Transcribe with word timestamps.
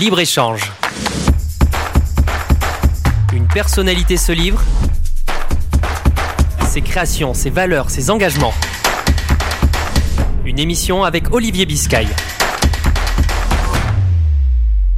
Libre-échange. 0.00 0.72
Une 3.34 3.46
personnalité 3.48 4.16
se 4.16 4.32
livre. 4.32 4.62
Ses 6.66 6.80
créations, 6.80 7.34
ses 7.34 7.50
valeurs, 7.50 7.90
ses 7.90 8.08
engagements. 8.08 8.54
Une 10.46 10.58
émission 10.58 11.04
avec 11.04 11.34
Olivier 11.34 11.66
Biscay. 11.66 12.06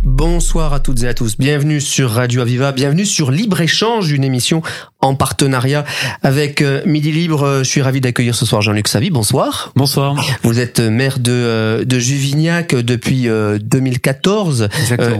Bonsoir 0.05 0.73
à 0.73 0.79
toutes 0.79 1.03
et 1.03 1.09
à 1.09 1.15
tous. 1.15 1.37
Bienvenue 1.37 1.81
sur 1.81 2.09
Radio 2.11 2.43
Aviva. 2.43 2.71
Bienvenue 2.71 3.05
sur 3.05 3.33
Libre 3.33 3.61
Échange, 3.61 4.13
une 4.13 4.23
émission 4.23 4.63
en 5.03 5.17
partenariat 5.17 5.85
avec 6.23 6.63
euh, 6.63 6.81
Midi 6.87 7.13
Libre. 7.13 7.43
Euh, 7.43 7.59
je 7.59 7.69
suis 7.69 7.83
ravi 7.83 8.01
d'accueillir 8.01 8.35
ce 8.35 8.47
soir 8.47 8.63
Jean-Luc 8.63 8.89
Savy. 8.89 9.11
Bonsoir. 9.11 9.73
Bonsoir. 9.75 10.17
Vous 10.45 10.61
êtes 10.61 10.79
maire 10.81 11.19
de, 11.19 11.33
euh, 11.33 11.85
de 11.85 11.99
Juvignac 11.99 12.75
depuis 12.75 13.29
2014, 13.61 14.69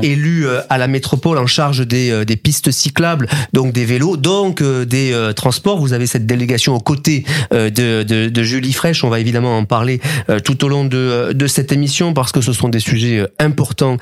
élu 0.03 0.47
à 0.71 0.79
la 0.79 0.87
métropole 0.87 1.39
en 1.39 1.47
charge 1.47 1.87
des, 1.87 2.25
des 2.25 2.37
pistes 2.37 2.71
cyclables, 2.71 3.29
donc 3.53 3.73
des 3.73 3.85
vélos, 3.85 4.17
donc 4.17 4.63
des 4.63 5.31
transports. 5.35 5.79
Vous 5.79 5.93
avez 5.93 6.07
cette 6.07 6.27
délégation 6.27 6.77
aux 6.77 6.81
côtés 6.81 7.25
de, 7.51 7.69
de, 8.03 8.29
de 8.29 8.43
Julie 8.43 8.73
Fraîche. 8.73 9.03
On 9.03 9.09
va 9.09 9.19
évidemment 9.19 9.59
en 9.59 9.65
parler 9.65 10.01
tout 10.45 10.65
au 10.65 10.69
long 10.69 10.85
de, 10.85 11.33
de 11.33 11.47
cette 11.49 11.73
émission 11.73 12.15
parce 12.15 12.31
que 12.31 12.41
ce 12.41 12.53
sont 12.53 12.69
des 12.69 12.81
sujets 12.81 13.27
importants 13.41 13.97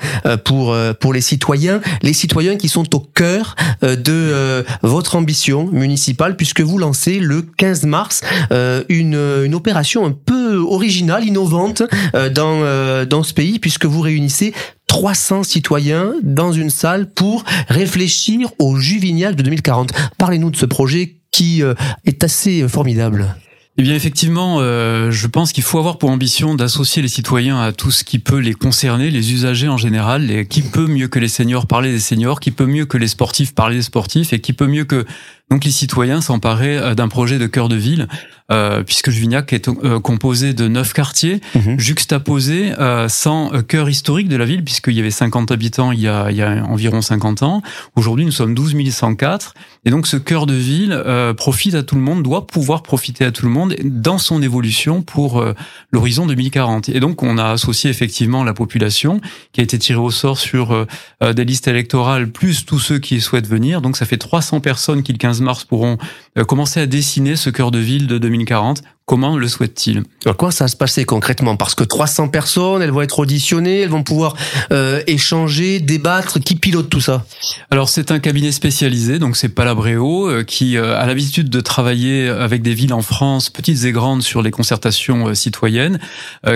pour, 0.45 0.75
pour 0.99 1.13
les 1.13 1.21
citoyens. 1.21 1.81
Les 2.03 2.13
citoyens 2.13 2.57
qui 2.57 2.69
sont 2.69 2.95
au 2.95 2.99
cœur 2.99 3.55
de 3.81 4.63
votre 4.83 5.15
ambition 5.15 5.70
municipale 5.71 6.35
puisque 6.35 6.61
vous 6.61 6.77
lancez 6.77 7.19
le 7.19 7.41
15 7.41 7.85
mars 7.85 8.21
euh, 8.51 8.83
une, 8.89 9.15
une 9.15 9.55
opération 9.55 10.05
un 10.05 10.11
peu 10.11 10.57
originale, 10.57 11.25
innovante 11.25 11.83
euh, 12.15 12.29
dans, 12.29 12.61
euh, 12.61 13.05
dans 13.05 13.23
ce 13.23 13.33
pays 13.33 13.59
puisque 13.59 13.85
vous 13.85 14.01
réunissez 14.01 14.53
300 14.87 15.43
citoyens 15.43 16.13
dans 16.23 16.51
une 16.51 16.69
salle 16.69 17.09
pour 17.09 17.43
réfléchir 17.69 18.49
au 18.59 18.77
Juvignac 18.77 19.35
de 19.35 19.43
2040. 19.43 19.91
Parlez-nous 20.17 20.51
de 20.51 20.57
ce 20.57 20.65
projet 20.65 21.17
qui 21.31 21.63
est 22.03 22.23
assez 22.25 22.67
formidable. 22.67 23.35
Eh 23.77 23.83
bien, 23.83 23.95
effectivement, 23.95 24.57
euh, 24.59 25.11
je 25.11 25.27
pense 25.27 25.53
qu'il 25.53 25.63
faut 25.63 25.79
avoir 25.79 25.97
pour 25.97 26.09
ambition 26.09 26.55
d'associer 26.55 27.01
les 27.01 27.07
citoyens 27.07 27.61
à 27.61 27.71
tout 27.71 27.89
ce 27.89 28.03
qui 28.03 28.19
peut 28.19 28.37
les 28.37 28.53
concerner, 28.53 29.09
les 29.09 29.31
usagers 29.31 29.69
en 29.69 29.77
général, 29.77 30.45
qui 30.47 30.61
peut 30.61 30.87
mieux 30.87 31.07
que 31.07 31.19
les 31.19 31.29
seniors 31.29 31.67
parler 31.67 31.91
des 31.91 32.01
seniors, 32.01 32.41
qui 32.41 32.51
peut 32.51 32.65
mieux 32.65 32.85
que 32.85 32.97
les 32.97 33.07
sportifs 33.07 33.55
parler 33.55 33.77
des 33.77 33.81
sportifs, 33.81 34.33
et 34.33 34.39
qui 34.39 34.51
peut 34.51 34.67
mieux 34.67 34.83
que 34.83 35.05
donc 35.51 35.65
les 35.65 35.71
citoyens 35.71 36.21
s'emparer 36.21 36.77
euh, 36.77 36.95
d'un 36.95 37.09
projet 37.09 37.37
de 37.37 37.45
cœur 37.45 37.67
de 37.67 37.75
ville, 37.75 38.07
euh, 38.51 38.83
puisque 38.83 39.11
Juvignac 39.11 39.53
est 39.53 39.67
euh, 39.67 39.99
composé 39.99 40.53
de 40.53 40.67
neuf 40.67 40.93
quartiers 40.93 41.41
mhm. 41.55 41.79
juxtaposés 41.79 42.73
euh, 42.79 43.07
sans 43.07 43.53
euh, 43.53 43.61
cœur 43.61 43.89
historique 43.89 44.29
de 44.29 44.35
la 44.35 44.45
ville, 44.45 44.63
puisqu'il 44.63 44.93
y 44.93 44.99
avait 44.99 45.11
50 45.11 45.51
habitants 45.51 45.91
il 45.91 45.99
y 45.99 46.07
a, 46.07 46.31
il 46.31 46.37
y 46.37 46.41
a 46.41 46.63
environ 46.65 47.01
50 47.01 47.43
ans. 47.43 47.61
Aujourd'hui, 47.95 48.25
nous 48.25 48.31
sommes 48.31 48.55
12 48.55 48.75
104. 48.91 49.53
Et 49.83 49.89
donc 49.89 50.07
ce 50.07 50.17
cœur 50.17 50.45
de 50.45 50.53
ville 50.53 50.93
euh, 50.93 51.33
profite 51.33 51.75
à 51.75 51.83
tout 51.83 51.95
le 51.95 52.01
monde, 52.01 52.23
doit 52.23 52.47
pouvoir 52.47 52.83
profiter 52.83 53.25
à 53.25 53.31
tout 53.31 53.45
le 53.45 53.51
monde 53.51 53.75
dans 53.83 54.17
son 54.17 54.41
évolution 54.41 55.01
pour 55.01 55.43
l'horizon 55.91 56.25
2040. 56.27 56.89
Et 56.89 56.99
donc 56.99 57.23
on 57.23 57.37
a 57.37 57.49
associé 57.49 57.89
effectivement 57.89 58.43
la 58.43 58.53
population 58.53 59.19
qui 59.51 59.61
a 59.61 59.63
été 59.63 59.77
tirée 59.79 59.99
au 59.99 60.11
sort 60.11 60.37
sur 60.37 60.85
des 61.21 61.45
listes 61.45 61.67
électorales, 61.67 62.31
plus 62.31 62.65
tous 62.65 62.79
ceux 62.79 62.99
qui 62.99 63.19
souhaitent 63.21 63.47
venir. 63.47 63.81
Donc 63.81 63.97
ça 63.97 64.05
fait 64.05 64.17
300 64.17 64.59
personnes 64.59 65.03
qui 65.03 65.11
le 65.11 65.17
15 65.17 65.40
mars 65.41 65.65
pourront 65.65 65.97
euh, 66.37 66.43
commencer 66.43 66.79
à 66.79 66.85
dessiner 66.85 67.35
ce 67.35 67.49
cœur 67.49 67.71
de 67.71 67.79
ville 67.79 68.07
de 68.07 68.17
2040 68.17 68.81
Comment 69.11 69.35
le 69.35 69.49
souhaite-t-il 69.49 70.03
Quoi 70.37 70.51
ça 70.51 70.63
va 70.63 70.67
se 70.69 70.77
passer 70.77 71.03
concrètement? 71.03 71.57
Parce 71.57 71.75
que 71.75 71.83
300 71.83 72.29
personnes, 72.29 72.81
elles 72.81 72.91
vont 72.91 73.01
être 73.01 73.19
auditionnées, 73.19 73.81
elles 73.81 73.89
vont 73.89 74.03
pouvoir 74.03 74.37
euh, 74.71 75.03
échanger, 75.05 75.81
débattre. 75.81 76.39
Qui 76.39 76.55
pilote 76.55 76.89
tout 76.89 77.01
ça? 77.01 77.25
Alors 77.69 77.89
c'est 77.89 78.11
un 78.11 78.19
cabinet 78.19 78.53
spécialisé, 78.53 79.19
donc 79.19 79.35
c'est 79.35 79.49
Palabréo, 79.49 80.29
euh, 80.29 80.43
qui 80.45 80.77
euh, 80.77 80.97
a 80.97 81.05
l'habitude 81.07 81.49
de 81.49 81.59
travailler 81.59 82.29
avec 82.29 82.61
des 82.61 82.73
villes 82.73 82.93
en 82.93 83.01
France, 83.01 83.49
petites 83.49 83.83
et 83.83 83.91
grandes, 83.91 84.21
sur 84.21 84.41
les 84.41 84.51
concertations 84.51 85.27
euh, 85.27 85.33
citoyennes, 85.33 85.99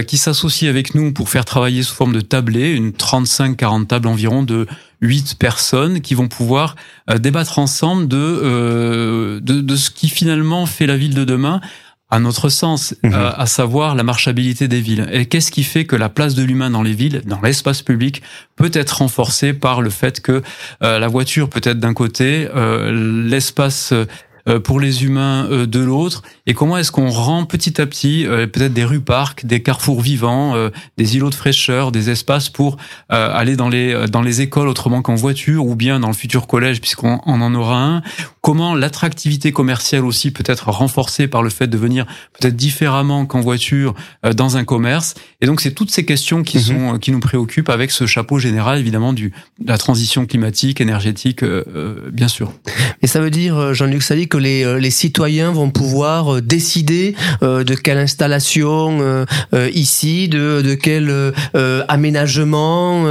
qui 0.08 0.18
s'associe 0.18 0.70
avec 0.70 0.96
nous 0.96 1.12
pour 1.12 1.28
faire 1.28 1.44
travailler 1.44 1.84
sous 1.84 1.94
forme 1.94 2.14
de 2.14 2.22
tablé, 2.22 2.72
une 2.72 2.92
35-40 2.92 3.88
tables 3.88 4.08
environ 4.08 4.44
de 4.44 4.66
huit 5.02 5.36
personnes 5.38 6.00
qui 6.00 6.16
vont 6.16 6.30
pouvoir 6.30 6.76
débattre 7.20 7.60
ensemble 7.60 8.08
de, 8.08 9.40
de, 9.44 9.62
de 9.62 9.76
ce 9.76 9.90
qui 9.90 10.08
finalement 10.10 10.66
fait 10.66 10.88
la 10.88 10.98
ville 10.98 11.14
de 11.14 11.26
demain 11.26 11.60
à 12.10 12.20
notre 12.20 12.50
sens, 12.50 12.96
mhm. 13.04 13.14
euh, 13.14 13.32
à 13.36 13.46
savoir 13.46 13.96
la 13.96 14.04
marchabilité 14.04 14.68
des 14.68 14.80
villes. 14.80 15.08
Et 15.12 15.26
qu'est-ce 15.26 15.52
qui 15.52 15.64
fait 15.64 15.86
que 15.86 15.96
la 15.96 16.10
place 16.10 16.36
de 16.36 16.44
l'humain 16.44 16.70
dans 16.70 16.84
les 16.84 16.94
villes, 16.94 17.22
dans 17.26 17.42
l'espace 17.42 17.82
public, 17.82 18.22
peut 18.56 18.72
être 18.74 19.00
renforcée 19.00 19.54
par 19.54 19.82
le 19.82 19.90
fait 19.90 20.22
que 20.22 20.44
euh, 20.84 21.00
la 21.00 21.08
voiture 21.08 21.50
peut 21.50 21.62
être 21.64 21.80
d'un 21.80 21.94
côté, 21.94 22.48
euh, 22.56 23.26
l'espace 23.28 23.94
pour 24.60 24.80
les 24.80 25.04
humains 25.04 25.48
euh, 25.50 25.66
de 25.66 25.80
l'autre 25.80 26.22
et 26.46 26.54
comment 26.54 26.78
est-ce 26.78 26.92
qu'on 26.92 27.10
rend 27.10 27.46
petit 27.46 27.82
à 27.82 27.88
petit 27.88 28.28
euh, 28.28 28.46
peut-être 28.46 28.74
des 28.74 28.86
rues 28.86 29.00
parcs, 29.00 29.46
des 29.46 29.64
carrefours 29.64 30.02
vivants, 30.02 30.56
des 30.98 31.16
îlots 31.16 31.30
de 31.30 31.36
fraîcheur, 31.36 31.92
des 31.92 32.10
espaces 32.10 32.50
pour 32.50 32.78
aller 33.10 33.56
dans 33.56 33.70
les 33.70 34.08
dans 34.08 34.22
les 34.22 34.42
écoles 34.42 34.68
autrement 34.68 35.02
qu'en 35.02 35.16
voiture 35.16 35.66
ou 35.66 35.76
bien 35.76 36.00
dans 36.00 36.08
le 36.08 36.14
futur 36.14 36.48
collège 36.48 36.82
puisqu'on 36.82 37.20
en 37.26 37.56
aura 37.56 37.84
un. 37.84 38.02
Comment 38.42 38.76
l'attractivité 38.76 39.52
commerciale 39.52 40.06
aussi 40.06 40.32
peut 40.32 40.44
être 40.46 40.70
renforcée 40.70 41.28
par 41.28 41.42
le 41.42 41.50
fait 41.50 41.68
de 41.68 41.78
venir 41.78 42.06
peut-être 42.40 42.56
différemment 42.56 43.26
qu'en 43.26 43.42
voiture 43.42 43.96
dans 44.36 44.58
un 44.58 44.64
commerce. 44.64 45.16
Et 45.42 45.48
donc 45.48 45.62
c'est 45.62 45.72
toutes 45.72 45.92
ces 45.92 46.06
questions 46.06 46.44
qui 46.44 46.58
mhm. 46.58 46.64
sont 46.64 47.00
qui 47.00 47.12
nous 47.12 47.20
préoccupent 47.20 47.70
avec 47.70 47.92
ce 47.92 48.06
chapeau 48.06 48.38
général 48.40 48.80
évidemment 48.80 49.14
du 49.14 49.34
de 49.60 49.68
la 49.68 49.78
transition 49.78 50.26
climatique, 50.26 50.82
énergétique, 50.82 51.44
bien 52.12 52.28
sûr. 52.28 52.54
Et 53.02 53.08
ça 53.08 53.20
veut 53.20 53.32
dire 53.32 53.74
Jean-Luc 53.74 54.04
Sally 54.04 54.28
les, 54.38 54.64
euh, 54.64 54.80
les 54.80 54.90
citoyens 54.90 55.52
vont 55.52 55.70
pouvoir 55.70 56.36
euh, 56.36 56.42
décider 56.42 57.16
euh, 57.44 57.64
de 57.64 57.76
quelle 57.76 57.98
installation 57.98 59.26
ici, 59.74 60.28
de, 60.28 60.62
de 60.62 60.76
quel 60.76 61.12
aménagement. 61.88 63.06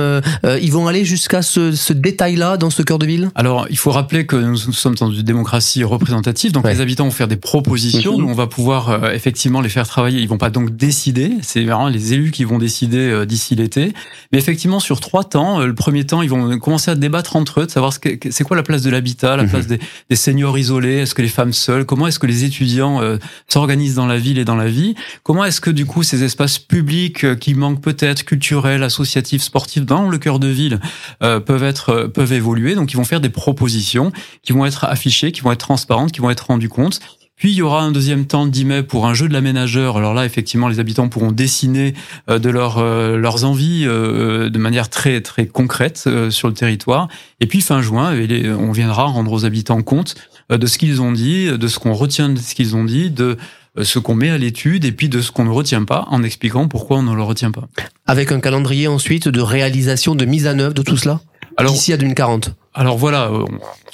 ils 0.45 0.73
vont 0.73 0.87
aller 0.87 1.05
jusqu'à 1.05 1.43
ce, 1.43 1.73
ce 1.73 1.93
détail-là 1.93 2.57
dans 2.57 2.71
ce 2.71 2.83
cœur 2.83 2.99
de 2.99 3.07
ville? 3.07 3.31
Alors, 3.35 3.67
il 3.71 3.79
faut 3.79 3.91
rappeler 3.91 4.27
que 4.27 4.37
nous 4.37 4.57
sommes 4.57 4.95
dans 4.95 5.11
une 5.11 5.23
démocratie 5.23 5.85
représentative, 5.85 6.53
donc 6.53 6.67
les 6.67 6.81
habitants 6.81 7.05
vont 7.05 7.11
faire 7.11 7.29
des 7.29 7.37
propositions, 7.37 8.19
nous 8.19 8.29
on 8.29 8.35
va 8.35 8.47
pouvoir 8.47 9.13
effectivement 9.13 9.61
les 9.61 9.69
faire 9.69 9.87
travailler. 9.87 10.21
Ils 10.21 10.29
vont 10.29 10.39
pas 10.39 10.51
donc 10.51 10.77
décider, 10.77 11.33
c'est 11.43 11.65
vraiment 11.65 11.89
les 11.89 12.13
élus 12.13 12.31
qui 12.31 12.45
vont 12.45 12.59
décider 12.59 13.25
d'ici 13.27 13.55
l'été. 13.55 13.93
Mais 14.33 14.39
effectivement, 14.39 14.81
sur 14.81 15.01
trois 15.01 15.25
temps, 15.25 15.61
le 15.61 15.75
premier 15.75 16.05
temps, 16.05 16.23
ils 16.23 16.31
vont 16.31 16.59
commencer 16.59 16.91
à 16.91 16.95
débattre 16.95 17.37
entre 17.37 17.61
eux, 17.61 17.67
de 17.67 17.71
savoir 17.71 17.93
c'est 17.93 18.45
quoi 18.45 18.57
la 18.57 18.63
place 18.63 18.83
de 18.83 18.91
l'habitat, 18.91 19.37
la 19.37 19.45
mhm. 19.45 19.51
place 19.51 19.67
des, 19.67 19.79
des 20.11 20.17
seniors 20.17 20.57
isolés, 20.59 21.07
est-ce 21.15 21.17
que 21.17 21.23
les 21.23 21.29
femmes 21.29 21.53
seules 21.53 21.85
Comment 21.87 22.09
est-ce 22.09 22.19
que 22.19 22.27
les 22.27 22.43
étudiants 22.43 23.01
euh, 23.01 23.19
s'organisent 23.47 23.95
dans 23.95 24.07
la 24.07 24.19
ville 24.19 24.37
et 24.37 24.45
dans 24.45 24.57
la 24.57 24.67
vie? 24.67 24.97
Comment 25.23 25.45
est-ce 25.45 25.61
que 25.61 25.71
du 25.71 25.87
coup 25.87 26.03
ces 26.03 26.25
espaces 26.25 26.59
publics 26.59 27.23
euh, 27.23 27.37
qui 27.37 27.55
manquent 27.55 27.81
peut-être 27.81 28.25
culturels, 28.25 28.83
associatifs, 28.83 29.43
sportifs 29.43 29.85
dans 29.85 30.09
le 30.09 30.19
cœur 30.19 30.41
de 30.41 30.49
ville 30.49 30.81
euh, 31.23 31.39
peuvent 31.39 31.63
être 31.63 32.11
peuvent 32.13 32.33
évoluer? 32.33 32.75
Donc 32.75 32.93
ils 32.93 32.97
vont 32.97 33.05
faire 33.05 33.21
des 33.21 33.29
propositions 33.29 34.11
qui 34.43 34.53
vont 34.53 34.67
être 34.67 34.83
affichées, 34.87 35.31
qui 35.31 35.43
vont 35.43 35.53
être 35.53 35.61
transparentes, 35.61 36.11
qui 36.11 36.19
vont 36.19 36.31
être 36.31 36.49
rendues 36.49 36.69
compte. 36.69 36.99
Puis 37.37 37.53
il 37.53 37.57
y 37.57 37.63
aura 37.63 37.83
un 37.83 37.93
deuxième 37.93 38.27
temps 38.27 38.45
le 38.45 38.51
10 38.51 38.65
mai 38.65 38.83
pour 38.83 39.07
un 39.07 39.15
jeu 39.15 39.29
de 39.29 39.33
l'aménageur. 39.33 39.97
Alors 39.97 40.15
là, 40.15 40.25
effectivement, 40.25 40.67
les 40.67 40.81
habitants 40.81 41.09
pourront 41.09 41.33
dessiner 41.33 41.95
de 42.29 42.49
leur, 42.49 42.81
leurs 42.81 43.45
envies 43.45 43.85
de 43.85 44.59
manière 44.59 44.89
très 44.89 45.21
très 45.21 45.47
concrète 45.47 46.09
sur 46.31 46.47
le 46.47 46.55
territoire. 46.55 47.09
Et 47.41 47.47
puis 47.47 47.61
fin 47.61 47.83
juin, 47.83 48.15
on 48.57 48.71
viendra 48.71 49.05
rendre 49.05 49.33
aux 49.33 49.45
habitants 49.45 49.83
compte 49.83 50.15
euh, 50.17 50.34
de 50.51 50.67
ce 50.67 50.79
qu'ils 50.79 51.01
ont 51.01 51.13
dit, 51.13 51.47
de 51.47 51.69
ce 51.69 51.79
qu'on 51.79 51.95
retient 51.95 52.29
de 52.29 52.39
ce 52.39 52.55
qu'ils 52.55 52.77
ont 52.77 52.85
dit, 52.85 53.11
de 53.11 53.37
euh, 53.77 53.83
ce 53.85 53.99
qu'on 53.99 54.15
met 54.15 54.31
à 54.31 54.39
l'étude 54.39 54.85
et 54.85 54.93
puis 54.93 55.09
de 55.09 55.21
ce 55.21 55.33
qu'on 55.33 55.45
ne 55.45 55.51
retient 55.51 55.85
pas 55.85 56.07
en 56.09 56.23
expliquant 56.23 56.69
pourquoi 56.69 56.99
on 56.99 57.03
ne 57.03 57.15
le 57.15 57.23
retient 57.23 57.51
pas. 57.51 57.65
Avec 58.07 58.31
un 58.31 58.39
calendrier 58.39 58.87
ensuite 58.87 59.27
de 59.27 59.41
réalisation, 59.41 60.15
de 60.15 60.25
mise 60.25 60.47
en 60.47 60.59
œuvre 60.61 60.75
de 60.75 60.83
tout 60.83 60.97
cela 60.97 61.21
alors, 61.57 61.73
D'ici 61.73 61.93
à 61.93 61.97
2040 61.97 62.55
alors 62.77 62.99
voilà, 62.99 63.31
on 63.31 63.47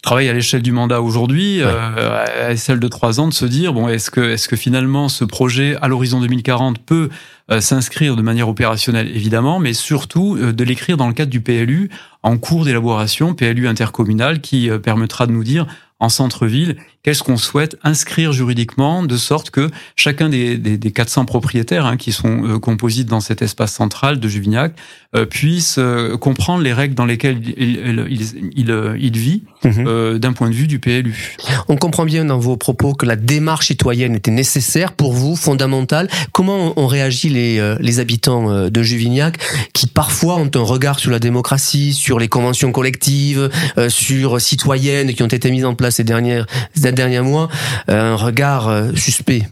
travaille 0.03 0.31
à 0.31 0.33
l'échelle 0.33 0.63
du 0.63 0.73
mandat 0.73 1.03
aujourd'hui, 1.03 1.61
euh, 1.61 2.49
à 2.49 2.57
celle 2.57 2.81
de 2.81 2.89
trois 2.89 3.21
ans, 3.21 3.29
de 3.29 3.35
se 3.35 3.45
dire 3.45 3.75
bon, 3.75 3.89
est-ce 3.89 4.11
que 4.11 4.23
est-ce 4.23 4.49
que 4.49 4.57
finalement 4.57 5.11
ce 5.11 5.23
projet 5.23 5.77
à 5.83 5.89
l'horizon 5.89 6.19
2040 6.23 6.79
peut 6.79 7.11
s'inscrire 7.59 8.17
de 8.17 8.23
manière 8.23 8.49
opérationnelle? 8.49 9.15
Évidemment, 9.15 9.59
mais 9.59 9.75
surtout 9.75 10.39
de 10.39 10.65
l'écrire 10.65 10.97
dans 10.97 11.09
le 11.09 11.13
cadre 11.13 11.31
du 11.31 11.43
PLU 11.43 11.91
en 12.23 12.39
cours 12.39 12.65
d'élaboration, 12.65 13.35
PLU 13.35 13.69
intercommunal, 13.69 14.41
qui 14.41 14.71
permettra 14.83 15.27
de 15.27 15.33
nous 15.33 15.45
dire 15.45 15.67
en 16.01 16.09
centre-ville, 16.09 16.77
qu'est-ce 17.03 17.23
qu'on 17.23 17.37
souhaite 17.37 17.77
inscrire 17.83 18.33
juridiquement 18.33 19.03
de 19.03 19.17
sorte 19.17 19.51
que 19.51 19.71
chacun 19.97 20.29
des, 20.29 20.59
des, 20.59 20.77
des 20.77 20.93
400 20.93 21.25
propriétaires 21.25 21.87
hein, 21.87 21.97
qui 21.97 22.13
sont 22.13 22.45
euh, 22.45 22.59
composites 22.59 23.09
dans 23.09 23.21
cet 23.21 23.41
espace 23.43 23.73
central 23.73 24.21
de 24.21 24.29
Juvignac 24.29 24.75
euh, 25.17 25.25
puisse 25.25 25.77
euh, 25.79 26.17
comprendre 26.19 26.63
les 26.63 26.73
règles 26.73 26.95
dans 26.95 27.07
lesquelles 27.07 27.41
il, 27.57 28.07
il, 28.11 28.53
il, 28.55 28.95
il 29.01 29.17
vit 29.17 29.45
mhm. 29.65 30.19
d'un 30.19 30.33
point 30.33 30.51
de 30.51 30.55
vue 30.55 30.67
du 30.67 30.79
PLU. 30.79 31.37
On 31.69 31.77
comprend 31.77 32.05
bien 32.05 32.25
dans 32.25 32.39
vos 32.39 32.57
propos 32.57 32.93
que 32.93 33.07
la 33.07 33.17
démarche 33.17 33.69
citoyenne 33.69 34.15
était 34.15 34.31
nécessaire 34.31 34.93
pour 34.93 35.13
vous, 35.13 35.37
fondamentale. 35.37 36.09
Comment 36.33 36.79
ont 36.79 36.87
réagi 36.87 37.29
les, 37.29 37.77
les 37.81 38.01
habitants 38.01 38.69
de 38.69 38.83
Juvignac 38.83 39.39
qui 39.73 39.87
parfois 39.87 40.37
ont 40.37 40.51
un 40.55 40.63
regard 40.63 40.99
sur 40.99 41.11
la 41.11 41.19
démocratie, 41.19 41.93
sur 41.93 42.19
les 42.19 42.29
conventions 42.29 42.73
collectives, 42.73 43.51
sur 43.89 44.41
citoyennes 44.41 45.13
qui 45.15 45.23
ont 45.23 45.29
été 45.29 45.51
mises 45.51 45.65
en 45.65 45.75
place 45.75 45.97
ces 45.97 46.05
dernières 46.05 46.47
ces 46.75 46.90
derniers 46.93 47.21
mois, 47.21 47.49
un 47.89 48.17
regard 48.17 48.71
suspect 48.97 49.43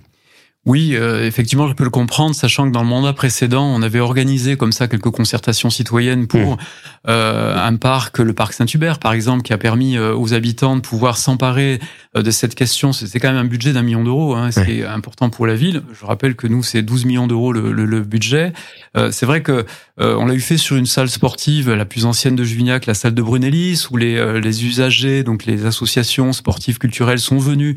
oui, 0.69 0.91
euh, 0.95 1.27
effectivement, 1.27 1.67
je 1.67 1.73
peux 1.73 1.83
le 1.83 1.89
comprendre, 1.91 2.35
sachant 2.35 2.69
que 2.69 2.73
dans 2.73 2.83
le 2.83 2.89
mandat 2.89 3.15
précédent, 3.15 3.65
on 3.65 3.81
avait 3.81 4.01
organisé 4.01 4.59
comme 4.59 4.71
ça 4.71 4.87
quelques 4.87 5.11
concertations 5.11 5.71
citoyennes 5.71 6.27
pour 6.27 6.57
mmh. 6.57 6.59
euh, 7.09 7.57
un 7.57 7.75
parc, 7.77 8.19
le 8.19 8.35
parc 8.35 8.53
Saint-Hubert, 8.53 8.99
par 8.99 9.15
exemple, 9.15 9.43
qui 9.43 9.55
a 9.55 9.59
permis 9.59 9.97
euh, 9.97 10.15
aux 10.15 10.35
habitants 10.35 10.77
de 10.77 10.83
pouvoir 10.83 11.17
s'emparer 11.17 11.81
de 12.15 12.31
cette 12.31 12.55
question. 12.55 12.93
C'était 12.93 13.19
quand 13.19 13.29
même 13.29 13.39
un 13.39 13.47
budget 13.47 13.73
d'un 13.73 13.81
million 13.81 14.05
d'euros, 14.05 14.35
hein, 14.35 14.51
c'est 14.51 14.85
important 14.85 15.31
pour 15.31 15.47
la 15.47 15.55
ville. 15.55 15.83
Je 15.99 16.05
rappelle 16.05 16.37
que 16.37 16.47
nous, 16.47 16.63
c'est 16.63 16.83
12 16.83 17.07
millions 17.07 17.27
d'euros 17.27 17.53
le, 17.53 17.73
le, 17.73 18.01
budget. 18.03 18.53
c'est 19.11 19.27
vrai 19.27 19.43
que 19.43 19.65
on 19.99 20.27
l'a 20.27 20.35
eu 20.35 20.41
fait 20.41 20.57
sur 20.57 20.77
une 20.77 20.87
salle 20.87 21.09
sportive, 21.09 21.71
la 21.73 21.85
plus 21.85 22.07
ancienne 22.07 22.35
de 22.37 22.45
Juvignac, 22.45 22.87
la 22.87 22.95
salle 22.95 23.15
de 23.15 23.23
Brunellis, 23.23 23.87
où 23.91 23.97
les, 23.97 24.41
les 24.41 24.65
usagers, 24.65 25.23
donc 25.23 25.45
les 25.45 25.65
associations 25.67 26.33
sportives 26.33 26.79
culturelles, 26.79 27.21
sont 27.21 27.39
venus 27.39 27.77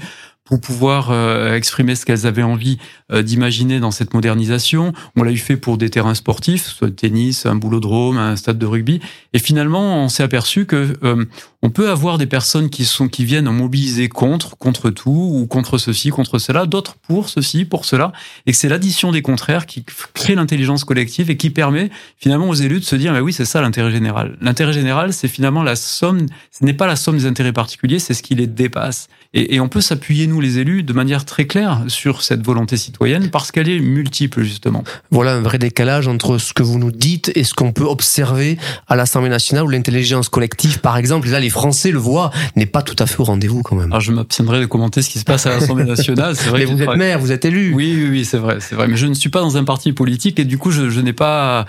pour 0.52 0.60
pouvoir 0.60 1.12
euh, 1.12 1.56
exprimer 1.56 1.96
ce 1.96 2.06
qu'elles 2.06 2.28
avaient 2.28 2.44
envie 2.44 2.78
euh, 3.14 3.22
d'imaginer 3.22 3.80
dans 3.80 3.90
cette 3.90 4.14
modernisation. 4.14 4.92
On 5.16 5.24
l'a 5.24 5.32
eu 5.32 5.38
fait 5.38 5.56
pour 5.56 5.78
des 5.78 5.90
terrains 5.90 6.14
sportifs, 6.14 6.66
soit 6.66 6.90
le 6.90 6.94
tennis, 6.94 7.46
un 7.46 7.56
boulodrome, 7.56 8.18
un 8.18 8.36
stade 8.36 8.60
de 8.60 8.66
rugby. 8.66 9.00
Et 9.32 9.40
finalement, 9.40 10.04
on 10.04 10.10
s'est 10.10 10.24
aperçu 10.24 10.66
que 10.66 10.98
euh, 11.04 11.24
on 11.62 11.70
peut 11.70 11.90
avoir 11.90 12.18
des 12.18 12.26
personnes 12.26 12.70
qui 12.70 12.84
sont 12.84 13.08
qui 13.08 13.24
viennent 13.24 13.48
en 13.48 13.54
mobiliser 13.54 14.10
contre, 14.10 14.58
contre 14.58 14.90
tout 14.90 15.32
ou 15.34 15.48
contre 15.48 15.78
ceci, 15.78 16.10
contre 16.10 16.38
cela, 16.38 16.66
d'autres 16.66 16.96
pour 16.96 17.30
ceci, 17.30 17.64
pour 17.64 17.86
cela, 17.86 18.12
et 18.46 18.52
que 18.52 18.58
c'est 18.58 18.68
l'addition 18.68 19.14
des 19.14 19.22
contraires 19.22 19.66
qui 19.66 19.86
crée 20.14 20.36
l'intelligence 20.36 20.84
collective 20.84 21.30
et 21.30 21.38
qui 21.38 21.50
permet 21.50 21.92
finalement 22.18 22.50
aux 22.50 22.56
élus 22.56 22.82
de 22.82 22.86
se 22.86 22.98
dire 22.98 23.14
mais 23.14 23.22
oui 23.22 23.32
c'est 23.32 23.46
ça 23.46 23.62
l'intérêt 23.62 23.92
général. 23.92 24.38
L'intérêt 24.42 24.74
général 24.74 25.14
c'est 25.14 25.30
finalement 25.30 25.64
la 25.64 25.78
somme, 25.78 26.26
ce 26.52 26.66
n'est 26.66 26.74
pas 26.74 26.88
la 26.88 26.98
somme 26.98 27.18
des 27.18 27.26
intérêts 27.26 27.54
particuliers, 27.54 28.00
c'est 28.00 28.14
ce 28.14 28.24
qui 28.24 28.36
les 28.36 28.48
dépasse. 28.48 29.08
Et, 29.34 29.56
et 29.56 29.60
on 29.62 29.70
peut 29.70 29.80
s'appuyer 29.80 30.28
nous 30.28 30.42
les 30.42 30.60
élus 30.60 30.84
de 30.84 30.92
manière 30.92 31.24
très 31.24 31.46
claire 31.46 31.84
sur 31.88 32.22
cette 32.22 32.46
volonté 32.46 32.76
citoyenne 32.76 33.30
parce 33.30 33.52
qu'elle 33.52 33.70
est 33.70 33.80
multiple 33.80 34.44
justement. 34.44 34.84
Voilà 35.10 35.34
un 35.34 35.42
vrai 35.42 35.58
décalage 35.58 36.08
entre 36.08 36.38
ce 36.38 36.54
que 36.54 36.64
vous 36.64 36.78
nous 36.78 36.92
dites 36.92 37.32
et 37.36 37.46
ce 37.46 37.54
qu'on 37.54 37.72
peut 37.72 37.86
observer 37.86 38.58
à 38.88 38.96
l'Assemblée 38.96 39.30
nationale 39.30 39.64
où 39.64 39.70
l'intelligence 39.70 40.28
collective 40.28 40.80
par 40.80 40.98
exemple 40.98 41.30
là 41.30 41.40
les 41.40 41.50
Français 41.50 41.92
le 41.92 42.00
voient, 42.00 42.32
n'est 42.56 42.66
pas 42.66 42.82
tout 42.82 42.96
à 43.00 43.06
fait 43.06 43.20
au 43.22 43.24
rendez-vous 43.24 43.62
quand 43.62 43.76
même. 43.76 43.92
Alors 43.92 44.02
je 44.02 44.12
m'abstiendrai 44.12 44.60
de 44.60 44.66
commenter 44.66 45.02
ce 45.02 45.10
qui 45.10 45.20
se 45.20 45.24
passe 45.24 45.46
à 45.46 45.52
l'Assemblée 45.52 45.86
nationale. 45.86 46.36
C'est 46.36 46.50
vrai. 46.50 46.60
Mais 46.60 46.66
vous 46.66 46.82
êtes 46.82 46.98
maire, 46.98 47.20
vous 47.20 47.32
êtes 47.32 47.46
élu. 47.46 47.74
Oui, 47.74 47.94
oui, 47.96 48.10
oui, 48.10 48.26
c'est 48.26 48.38
vrai, 48.38 48.58
c'est 48.60 48.76
vrai. 48.76 48.88
Mais 48.88 48.98
je 48.98 49.08
ne 49.08 49.14
suis 49.14 49.30
pas 49.30 49.40
dans 49.40 49.56
un 49.56 49.64
parti 49.64 49.94
politique 49.94 50.40
et 50.40 50.46
du 50.46 50.58
coup, 50.58 50.72
je, 50.72 50.90
je 50.90 51.00
n'ai 51.00 51.14
pas 51.14 51.66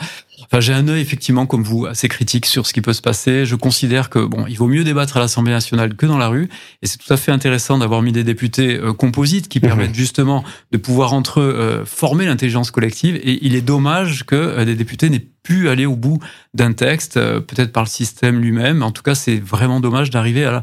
Enfin, 0.46 0.60
j'ai 0.60 0.72
un 0.72 0.88
œil 0.88 1.00
effectivement 1.00 1.46
comme 1.46 1.62
vous 1.62 1.86
assez 1.86 2.08
critique 2.08 2.46
sur 2.46 2.66
ce 2.66 2.72
qui 2.72 2.80
peut 2.80 2.92
se 2.92 3.02
passer. 3.02 3.46
Je 3.46 3.56
considère 3.56 4.10
que 4.10 4.18
bon, 4.18 4.46
il 4.48 4.56
vaut 4.56 4.66
mieux 4.66 4.84
débattre 4.84 5.16
à 5.16 5.20
l'Assemblée 5.20 5.52
nationale 5.52 5.94
que 5.94 6.06
dans 6.06 6.18
la 6.18 6.28
rue, 6.28 6.48
et 6.82 6.86
c'est 6.86 6.98
tout 6.98 7.12
à 7.12 7.16
fait 7.16 7.32
intéressant 7.32 7.78
d'avoir 7.78 8.02
mis 8.02 8.12
des 8.12 8.24
députés 8.24 8.78
euh, 8.78 8.92
composites 8.92 9.48
qui 9.48 9.58
mhm. 9.58 9.66
permettent 9.66 9.94
justement 9.94 10.44
de 10.70 10.78
pouvoir 10.78 11.12
entre 11.12 11.40
eux 11.40 11.54
euh, 11.56 11.84
former 11.84 12.26
l'intelligence 12.26 12.70
collective. 12.70 13.16
Et 13.16 13.44
il 13.44 13.54
est 13.54 13.62
dommage 13.62 14.24
que 14.24 14.36
euh, 14.36 14.64
des 14.64 14.74
députés 14.74 15.10
n'aient 15.10 15.26
pu 15.42 15.68
aller 15.68 15.86
au 15.86 15.96
bout 15.96 16.20
d'un 16.54 16.72
texte, 16.72 17.14
peut-être 17.14 17.72
par 17.72 17.82
le 17.82 17.88
système 17.88 18.38
lui-même. 18.38 18.84
En 18.84 18.92
tout 18.92 19.02
cas, 19.02 19.16
c'est 19.16 19.40
vraiment 19.40 19.80
dommage 19.80 20.10
d'arriver 20.10 20.44
à 20.44 20.52
la, 20.52 20.62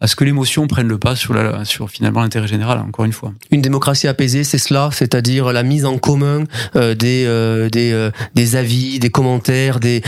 à 0.00 0.06
ce 0.06 0.16
que 0.16 0.24
l'émotion 0.24 0.66
prenne 0.66 0.88
le 0.88 0.98
pas 0.98 1.16
sur, 1.16 1.34
la, 1.34 1.64
sur 1.64 1.90
finalement 1.90 2.20
l'intérêt 2.20 2.46
général, 2.46 2.78
encore 2.78 3.04
une 3.04 3.12
fois. 3.12 3.32
Une 3.50 3.62
démocratie 3.62 4.08
apaisée, 4.08 4.44
c'est 4.44 4.58
cela, 4.58 4.90
c'est-à-dire 4.92 5.52
la 5.52 5.62
mise 5.62 5.84
en 5.84 5.98
commun 5.98 6.44
euh, 6.76 6.94
des, 6.94 7.24
euh, 7.26 7.68
des, 7.68 7.92
euh, 7.92 8.10
des 8.34 8.56
avis, 8.56 8.98
des 8.98 9.10
commentaires, 9.10 9.80
des, 9.80 10.02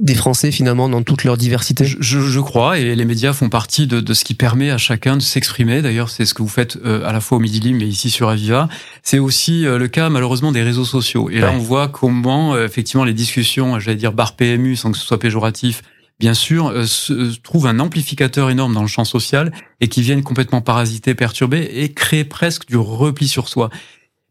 des 0.00 0.14
Français 0.14 0.50
finalement 0.50 0.88
dans 0.88 1.02
toute 1.02 1.24
leur 1.24 1.36
diversité 1.36 1.84
je, 1.84 2.20
je, 2.20 2.40
crois, 2.40 2.78
et 2.78 2.94
les 2.94 3.04
médias 3.04 3.32
font 3.32 3.48
partie 3.48 3.86
de, 3.86 4.00
de 4.00 4.14
ce 4.14 4.24
qui 4.24 4.34
permet 4.34 4.70
à 4.70 4.78
chacun 4.78 5.16
de 5.16 5.22
s'exprimer. 5.22 5.82
D'ailleurs, 5.82 6.10
c'est 6.10 6.24
ce 6.24 6.34
que 6.34 6.42
vous 6.42 6.48
faites 6.48 6.78
à 6.84 7.12
la 7.12 7.20
fois 7.20 7.38
au 7.38 7.40
Midi 7.40 7.60
Libre, 7.60 7.78
mais 7.80 7.86
ici 7.86 8.10
sur 8.10 8.28
Aviva. 8.28 8.68
C'est 9.02 9.18
aussi 9.18 9.62
le 9.62 9.88
cas 9.88 10.08
malheureusement 10.08 10.52
des 10.52 10.62
réseaux 10.62 10.84
sociaux. 10.84 11.30
Et 11.30 11.40
là, 11.40 11.52
on 11.52 11.58
voit 11.58 11.88
comment 11.88 12.58
effectivement 12.58 13.04
les 13.04 13.14
discussions, 13.14 13.78
j'allais 13.78 13.96
dire 13.96 14.12
bar 14.12 14.36
PMU, 14.36 14.76
sans 14.76 14.92
que 14.92 14.98
ce 14.98 15.04
soit 15.04 15.18
péjoratif, 15.18 15.82
bien 16.18 16.34
sûr, 16.34 16.68
euh, 16.68 16.84
se, 16.84 17.12
euh, 17.12 17.32
trouve 17.42 17.66
un 17.66 17.78
amplificateur 17.78 18.50
énorme 18.50 18.74
dans 18.74 18.82
le 18.82 18.88
champ 18.88 19.04
social 19.04 19.52
et 19.80 19.88
qui 19.88 20.02
viennent 20.02 20.22
complètement 20.22 20.60
parasiter, 20.60 21.14
perturber 21.14 21.68
et 21.74 21.92
créer 21.92 22.24
presque 22.24 22.66
du 22.66 22.76
repli 22.76 23.28
sur 23.28 23.48
soi 23.48 23.70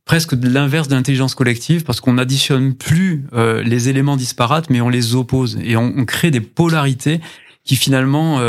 presque 0.06 0.36
de 0.36 0.48
l'inverse 0.48 0.88
de 0.88 0.94
l'intelligence 0.94 1.34
collective 1.34 1.84
parce 1.84 2.00
qu'on 2.00 2.14
n'additionne 2.14 2.76
plus 2.76 3.26
euh, 3.34 3.64
les 3.64 3.90
éléments 3.90 4.18
disparates 4.18 4.70
mais 4.70 4.80
on 4.80 4.90
les 4.90 5.16
oppose 5.16 5.58
et 5.64 5.76
on, 5.78 6.06
crée 6.06 6.30
des 6.30 6.42
polarités 6.42 7.22
qui 7.64 7.76
finalement 7.76 8.40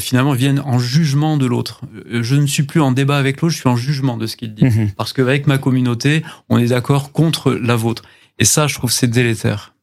finalement 0.00 0.32
viennent 0.32 0.58
en 0.58 0.80
jugement 0.80 1.36
de 1.36 1.46
l'autre. 1.46 1.82
Je 2.10 2.34
ne 2.34 2.48
suis 2.48 2.64
plus 2.64 2.80
en 2.80 2.90
débat 2.90 3.16
avec 3.16 3.40
l'autre, 3.40 3.54
je 3.54 3.60
suis 3.60 3.68
en 3.68 3.76
jugement 3.76 4.16
de 4.16 4.26
ce 4.26 4.36
qu'il 4.36 4.54
dit 4.54 4.64
mmh 4.64 4.90
parce 4.96 5.12
qu'avec 5.12 5.46
ma 5.46 5.56
communauté, 5.58 6.24
on 6.48 6.58
est 6.58 6.66
d'accord 6.66 7.12
contre 7.12 7.52
la 7.52 7.76
vôtre. 7.76 8.02
Et 8.40 8.44
ça, 8.44 8.66
je 8.66 8.74
trouve 8.74 8.90
c'est 8.90 9.06
délétère. 9.06 9.75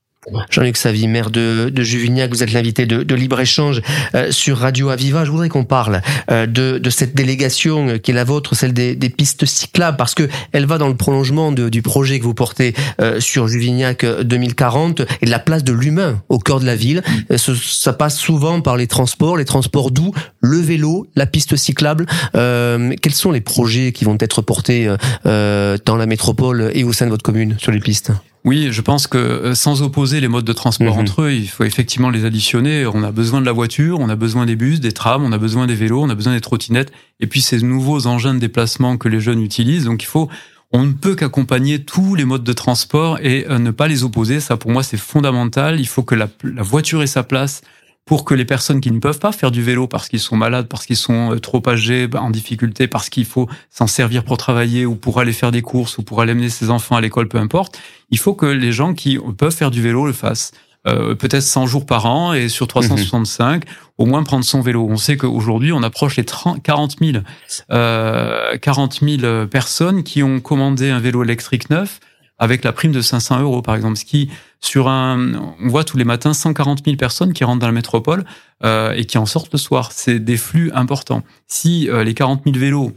Jean-Luc 0.50 0.78
Savy, 0.78 1.08
maire 1.08 1.30
de, 1.30 1.70
de 1.70 1.84
Juvignac, 1.84 2.32
vous 2.32 2.44
êtes 2.44 2.54
l'invité 2.54 2.86
de, 2.86 3.04
de 3.04 3.16
Libre-Échange 3.16 3.82
euh, 4.16 4.32
sur 4.32 4.58
Radio 4.58 4.90
Aviva. 4.90 5.26
Je 5.26 5.32
voudrais 5.32 5.50
qu'on 5.50 5.66
parle 5.66 6.02
euh, 6.32 6.46
de, 6.46 6.78
de, 6.78 6.90
cette 6.90 7.16
délégation 7.16 7.88
euh, 7.88 7.98
qui 7.98 8.12
est 8.12 8.14
la 8.14 8.24
vôtre, 8.24 8.56
celle 8.56 8.74
des, 8.74 8.96
pistes 9.10 9.46
cyclables, 9.46 9.98
parce 9.98 10.16
que 10.16 10.28
elle 10.52 10.66
va 10.66 10.78
dans 10.78 10.88
le 10.88 10.96
prolongement 10.96 11.52
du 11.52 11.82
projet 11.82 12.20
que 12.20 12.24
vous 12.24 12.34
portez 12.34 12.74
sur 13.20 13.48
Juvignac 13.48 14.06
2040 14.06 15.02
et 15.22 15.26
de 15.26 15.32
la 15.32 15.40
place 15.40 15.64
de 15.64 15.72
l'humain 15.72 16.22
au 16.30 16.40
cœur 16.40 16.60
de 16.60 16.66
la 16.66 16.76
ville. 16.76 17.04
ça 17.38 17.94
passe 17.94 18.18
souvent 18.18 18.62
par 18.62 18.76
les 18.76 18.88
transports, 18.88 19.38
les 19.38 19.46
transports 19.46 19.92
doux, 19.92 20.14
le 20.42 20.58
vélo, 20.58 21.06
la 21.16 21.26
piste 21.26 21.56
cyclable. 21.56 22.08
quels 22.34 23.14
sont 23.14 23.32
les 23.32 23.42
projets 23.42 23.92
qui 23.92 24.06
vont 24.06 24.18
être 24.20 24.42
portés 24.42 24.88
dans 25.26 25.96
la 25.96 26.06
métropole 26.06 26.72
et 26.74 26.84
au 26.84 26.94
sein 26.94 27.06
de 27.06 27.12
votre 27.12 27.24
commune 27.24 27.56
sur 27.60 27.72
les 27.72 27.80
pistes? 27.80 28.12
Oui, 28.46 28.70
je 28.72 28.82
pense 28.82 29.08
que 29.08 29.18
euh, 29.18 29.56
sans 29.56 29.82
opposer 29.82 30.20
les 30.20 30.28
modes 30.28 30.44
de 30.44 30.54
transport 30.54 30.96
mhm. 30.96 31.02
entre 31.02 31.22
eux, 31.24 31.32
il 31.32 31.48
faut 31.48 31.64
effectivement 31.64 32.10
les 32.10 32.26
additionner. 32.26 32.86
On 32.86 33.04
a 33.04 33.12
besoin 33.12 33.40
de 33.40 33.46
la 33.46 33.54
voiture, 33.54 34.00
on 34.00 34.10
a 34.10 34.18
besoin 34.18 34.46
des 34.46 34.58
bus, 34.58 34.82
des 34.82 34.92
trams, 34.92 35.24
on 35.24 35.32
a 35.32 35.38
besoin 35.38 35.66
des 35.66 35.76
vélos, 35.76 36.02
on 36.02 36.10
a 36.10 36.16
besoin 36.16 36.34
des 36.34 36.42
trottinettes, 36.42 36.92
et 37.22 37.28
puis 37.28 37.42
ces 37.42 37.62
nouveaux 37.62 38.06
engins 38.06 38.34
de 38.34 38.40
déplacement 38.40 38.98
que 38.98 39.08
les 39.08 39.22
jeunes 39.22 39.42
utilisent. 39.42 39.86
Donc 39.86 40.04
il 40.04 40.08
faut, 40.08 40.30
on 40.72 40.84
ne 40.84 40.92
peut 40.92 41.16
qu'accompagner 41.16 41.84
tous 41.84 42.16
les 42.16 42.26
modes 42.26 42.44
de 42.44 42.54
transport 42.54 43.18
et 43.20 43.46
euh, 43.50 43.60
ne 43.60 43.72
pas 43.72 43.88
les 43.88 44.04
opposer. 44.04 44.42
Ça, 44.42 44.58
pour 44.58 44.72
moi, 44.72 44.84
c'est 44.84 44.98
fondamental. 44.98 45.80
Il 45.80 45.88
faut 45.88 46.04
que 46.04 46.16
la, 46.16 46.28
la 46.44 46.64
voiture 46.64 47.02
ait 47.02 47.08
sa 47.08 47.24
place 47.24 47.62
pour 48.06 48.26
que 48.26 48.34
les 48.34 48.46
personnes 48.46 48.82
qui 48.82 48.92
ne 48.92 49.00
peuvent 49.00 49.20
pas 49.20 49.32
faire 49.32 49.52
du 49.52 49.62
vélo 49.62 49.88
parce 49.88 50.10
qu'ils 50.10 50.20
sont 50.20 50.36
malades, 50.36 50.68
parce 50.68 50.86
qu'ils 50.86 50.98
sont 50.98 51.34
euh, 51.34 51.40
trop 51.40 51.62
âgés, 51.68 52.08
bah, 52.08 52.22
en 52.22 52.30
difficulté, 52.30 52.88
parce 52.88 53.10
qu'il 53.10 53.26
faut 53.26 53.48
s'en 53.70 53.88
servir 53.88 54.24
pour 54.24 54.38
travailler 54.38 54.86
ou 54.86 54.96
pour 54.96 55.20
aller 55.20 55.34
faire 55.34 55.52
des 55.52 55.62
courses 55.62 55.98
ou 55.98 56.04
pour 56.04 56.22
aller 56.22 56.34
amener 56.34 56.50
ses 56.50 56.70
enfants 56.70 56.96
à 56.96 57.02
l'école, 57.02 57.28
peu 57.28 57.38
importe, 57.38 57.80
il 58.10 58.20
faut 58.20 58.34
que 58.34 58.46
les 58.46 58.72
gens 58.72 58.94
qui 58.94 59.18
peuvent 59.38 59.56
faire 59.56 59.72
du 59.72 59.82
vélo 59.82 60.06
le 60.06 60.14
fassent. 60.14 60.52
Euh, 60.86 61.16
peut-être 61.16 61.44
100 61.44 61.66
jours 61.66 61.86
par 61.86 62.06
an 62.08 62.34
et 62.34 62.50
sur 62.50 62.68
365, 62.68 63.64
au 63.98 64.06
moins 64.06 64.22
prendre 64.24 64.44
son 64.44 64.60
vélo. 64.60 64.86
On 64.90 64.98
sait 64.98 65.16
qu'aujourd'hui, 65.16 65.72
on 65.72 65.82
approche 65.82 66.18
les 66.18 66.26
30, 66.26 66.62
40 66.62 66.98
000, 67.00 67.24
euh, 67.72 68.58
40 68.58 69.00
000 69.02 69.48
personnes 69.48 70.04
qui 70.04 70.24
ont 70.24 70.42
commandé 70.42 70.90
un 70.90 71.00
vélo 71.00 71.24
électrique 71.24 71.70
neuf 71.70 72.02
avec 72.44 72.66
la 72.66 72.74
prime 72.74 72.92
de 72.92 73.02
500 73.02 73.42
euros, 73.42 73.62
par 73.62 73.74
exemple. 73.76 73.96
Ce 73.96 74.04
qui, 74.04 74.30
sur 74.60 74.90
un, 74.90 75.34
on 75.62 75.68
voit 75.70 75.86
tous 75.86 75.98
les 75.98 76.04
matins 76.04 76.34
140 76.34 76.84
000 76.84 76.98
personnes 76.98 77.32
qui 77.32 77.46
rentrent 77.46 77.60
dans 77.60 77.68
la 77.68 77.74
métropole 77.74 78.26
euh, 78.66 78.92
et 78.92 79.06
qui 79.06 79.18
en 79.18 79.26
sortent 79.26 79.54
le 79.54 79.58
soir. 79.58 79.92
C'est 79.94 80.20
des 80.20 80.36
flux 80.36 80.70
importants. 80.74 81.24
Si 81.48 81.90
euh, 81.90 82.04
les 82.04 82.14
40 82.14 82.44
000 82.44 82.58
vélos 82.58 82.92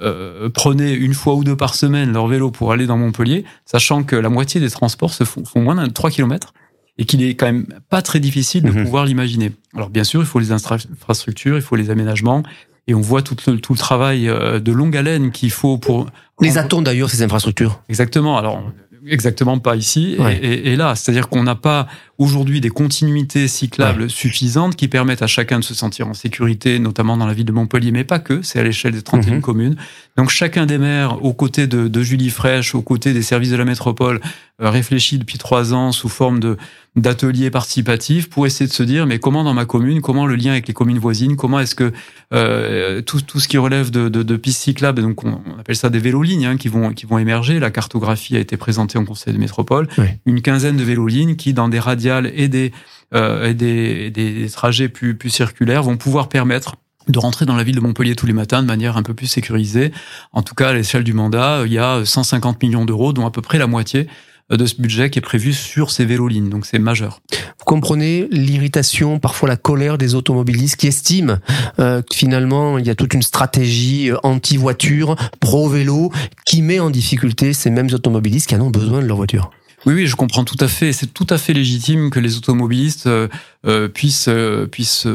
euh, 0.00 0.48
prenaient 0.48 0.94
une 0.94 1.12
fois 1.12 1.34
ou 1.34 1.44
deux 1.44 1.56
par 1.56 1.74
semaine 1.74 2.12
leur 2.12 2.26
vélo 2.26 2.50
pour 2.50 2.72
aller 2.72 2.86
dans 2.86 2.96
Montpellier, 2.96 3.44
sachant 3.66 4.02
que 4.02 4.16
la 4.16 4.30
moitié 4.30 4.60
des 4.62 4.70
transports 4.70 5.12
se 5.12 5.24
font, 5.24 5.44
font 5.44 5.60
moins 5.60 5.74
de 5.86 5.92
3 5.92 6.10
km 6.10 6.54
et 6.96 7.04
qu'il 7.04 7.22
est 7.22 7.34
quand 7.34 7.46
même 7.46 7.66
pas 7.90 8.00
très 8.00 8.18
difficile 8.18 8.62
de 8.62 8.70
mhm. 8.70 8.84
pouvoir 8.84 9.04
l'imaginer. 9.04 9.52
Alors 9.74 9.90
bien 9.90 10.04
sûr, 10.04 10.22
il 10.22 10.26
faut 10.26 10.38
les 10.38 10.52
infrastructures, 10.52 11.56
il 11.56 11.62
faut 11.62 11.76
les 11.76 11.90
aménagements, 11.90 12.42
et 12.86 12.94
on 12.94 13.02
voit 13.02 13.20
tout 13.20 13.36
le, 13.46 13.58
tout 13.58 13.74
le 13.74 13.78
travail 13.78 14.24
de 14.24 14.72
longue 14.72 14.96
haleine 14.96 15.30
qu'il 15.30 15.50
faut 15.50 15.76
pour... 15.76 16.06
Les 16.40 16.56
a-t-on 16.56 16.80
d'ailleurs 16.80 17.10
ces 17.10 17.22
infrastructures 17.22 17.82
Exactement. 17.90 18.38
Alors 18.38 18.62
exactement 19.06 19.58
pas 19.58 19.76
ici 19.76 20.16
et, 20.42 20.72
et, 20.72 20.76
là, 20.76 20.94
c'est-à-dire 20.94 21.28
qu'on 21.28 21.42
n'a 21.42 21.54
pas 21.54 21.86
aujourd'hui 22.18 22.60
des 22.60 22.70
continuités 22.70 23.48
cyclables 23.48 24.08
suffisantes 24.08 24.76
qui 24.76 24.88
permettent 24.88 25.22
à 25.22 25.26
chacun 25.26 25.58
de 25.58 25.64
se 25.64 25.74
sentir 25.74 26.08
en 26.08 26.14
sécurité, 26.14 26.78
notamment 26.78 27.16
dans 27.16 27.26
la 27.26 27.34
ville 27.34 27.44
de 27.44 27.52
Montpellier, 27.52 27.92
mais 27.92 28.04
pas 28.04 28.18
que, 28.18 28.42
c'est 28.42 28.58
à 28.58 28.62
l'échelle 28.62 28.92
des 28.92 29.02
31 29.02 29.34
mhm. 29.34 29.40
communes. 29.40 29.76
Donc 30.16 30.30
chacun 30.30 30.66
des 30.66 30.78
maires, 30.78 31.22
aux 31.24 31.34
côtés 31.34 31.66
de, 31.66 31.88
de 31.88 32.02
Julie 32.02 32.30
Fraîche, 32.30 32.74
aux 32.74 32.82
côtés 32.82 33.12
des 33.12 33.22
services 33.22 33.50
de 33.50 33.56
la 33.56 33.64
métropole, 33.64 34.20
euh, 34.62 34.70
réfléchit 34.70 35.18
depuis 35.18 35.36
trois 35.36 35.74
ans 35.74 35.92
sous 35.92 36.08
forme 36.08 36.40
de 36.40 36.56
d'ateliers 36.96 37.50
participatifs 37.50 38.30
pour 38.30 38.46
essayer 38.46 38.66
de 38.66 38.72
se 38.72 38.82
dire 38.82 39.04
mais 39.04 39.18
comment 39.18 39.44
dans 39.44 39.52
ma 39.52 39.66
commune, 39.66 40.00
comment 40.00 40.24
le 40.24 40.34
lien 40.34 40.52
avec 40.52 40.66
les 40.66 40.72
communes 40.72 40.98
voisines, 40.98 41.36
comment 41.36 41.60
est-ce 41.60 41.74
que 41.74 41.92
euh, 42.32 43.02
tout, 43.02 43.20
tout 43.20 43.38
ce 43.38 43.48
qui 43.48 43.58
relève 43.58 43.90
de, 43.90 44.08
de, 44.08 44.22
de 44.22 44.36
pistes 44.36 44.62
cyclables, 44.62 45.02
donc 45.02 45.22
on, 45.22 45.38
appelle 45.60 45.76
ça 45.76 45.90
des 45.90 45.98
vélos-lignes 45.98 46.46
hein, 46.46 46.56
qui 46.56 46.68
vont 46.68 46.94
qui 46.94 47.04
vont 47.04 47.18
émerger. 47.18 47.60
La 47.60 47.70
cartographie 47.70 48.34
a 48.34 48.40
été 48.40 48.56
présentée 48.56 48.96
en 48.96 49.04
conseil 49.04 49.34
de 49.34 49.38
métropole, 49.38 49.88
une 50.24 50.40
quinzaine 50.40 50.78
de 50.78 50.84
vélos-lignes 50.84 51.36
qui 51.36 51.52
dans 51.52 51.68
des 51.68 51.80
et 52.08 52.48
des 52.48 52.72
euh, 53.14 54.48
trajets 54.52 54.88
plus 54.88 55.30
circulaires 55.30 55.82
vont 55.82 55.96
pouvoir 55.96 56.28
permettre 56.28 56.76
de 57.08 57.18
rentrer 57.18 57.46
dans 57.46 57.54
la 57.54 57.62
ville 57.62 57.76
de 57.76 57.80
Montpellier 57.80 58.16
tous 58.16 58.26
les 58.26 58.32
matins 58.32 58.62
de 58.62 58.66
manière 58.66 58.96
un 58.96 59.02
peu 59.02 59.14
plus 59.14 59.28
sécurisée. 59.28 59.92
En 60.32 60.42
tout 60.42 60.54
cas, 60.54 60.70
à 60.70 60.72
l'échelle 60.72 61.04
du 61.04 61.12
mandat, 61.12 61.62
il 61.64 61.72
y 61.72 61.78
a 61.78 62.04
150 62.04 62.62
millions 62.62 62.84
d'euros, 62.84 63.12
dont 63.12 63.26
à 63.26 63.30
peu 63.30 63.42
près 63.42 63.58
la 63.58 63.66
moitié 63.66 64.08
de 64.50 64.64
ce 64.64 64.80
budget 64.80 65.10
qui 65.10 65.18
est 65.18 65.22
prévu 65.22 65.52
sur 65.52 65.90
ces 65.90 66.04
vélos-lignes. 66.04 66.48
Donc 66.48 66.66
c'est 66.66 66.78
majeur. 66.78 67.20
Vous 67.32 67.64
comprenez 67.64 68.28
l'irritation, 68.30 69.18
parfois 69.18 69.48
la 69.48 69.56
colère 69.56 69.98
des 69.98 70.14
automobilistes 70.14 70.76
qui 70.76 70.86
estiment 70.86 71.38
euh, 71.80 72.02
que 72.02 72.14
finalement 72.14 72.78
il 72.78 72.86
y 72.86 72.90
a 72.90 72.94
toute 72.94 73.14
une 73.14 73.22
stratégie 73.22 74.10
euh, 74.10 74.18
anti-voiture, 74.22 75.16
pro-vélo, 75.40 76.12
qui 76.44 76.62
met 76.62 76.78
en 76.78 76.90
difficulté 76.90 77.52
ces 77.52 77.70
mêmes 77.70 77.92
automobilistes 77.92 78.48
qui 78.48 78.56
en 78.56 78.60
ont 78.60 78.70
besoin 78.70 79.00
de 79.00 79.06
leur 79.06 79.16
voiture. 79.16 79.50
Oui, 79.86 79.94
oui, 79.94 80.06
je 80.06 80.16
comprends 80.16 80.44
tout 80.44 80.56
à 80.60 80.68
fait. 80.68 80.92
C'est 80.92 81.06
tout 81.06 81.26
à 81.30 81.38
fait 81.38 81.52
légitime 81.52 82.10
que 82.10 82.20
les 82.20 82.36
automobilistes 82.36 83.06
euh, 83.06 83.28
euh 83.66 83.88
puissent, 83.88 84.28
puissent 84.70 85.06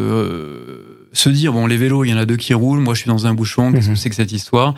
se 1.14 1.30
dire 1.30 1.54
bon, 1.54 1.68
les 1.68 1.78
vélos, 1.78 2.04
il 2.06 2.10
y 2.10 2.14
en 2.14 2.18
a 2.18 2.26
deux 2.26 2.38
qui 2.38 2.54
roulent. 2.54 2.80
Moi, 2.80 2.94
je 2.94 3.02
suis 3.02 3.10
dans 3.10 3.28
un 3.28 3.34
bouchon. 3.34 3.72
Qu'est-ce 3.72 3.88
que 3.88 3.92
mhm. 3.92 3.98
c'est 3.98 4.10
que 4.10 4.16
cette 4.16 4.32
histoire? 4.32 4.76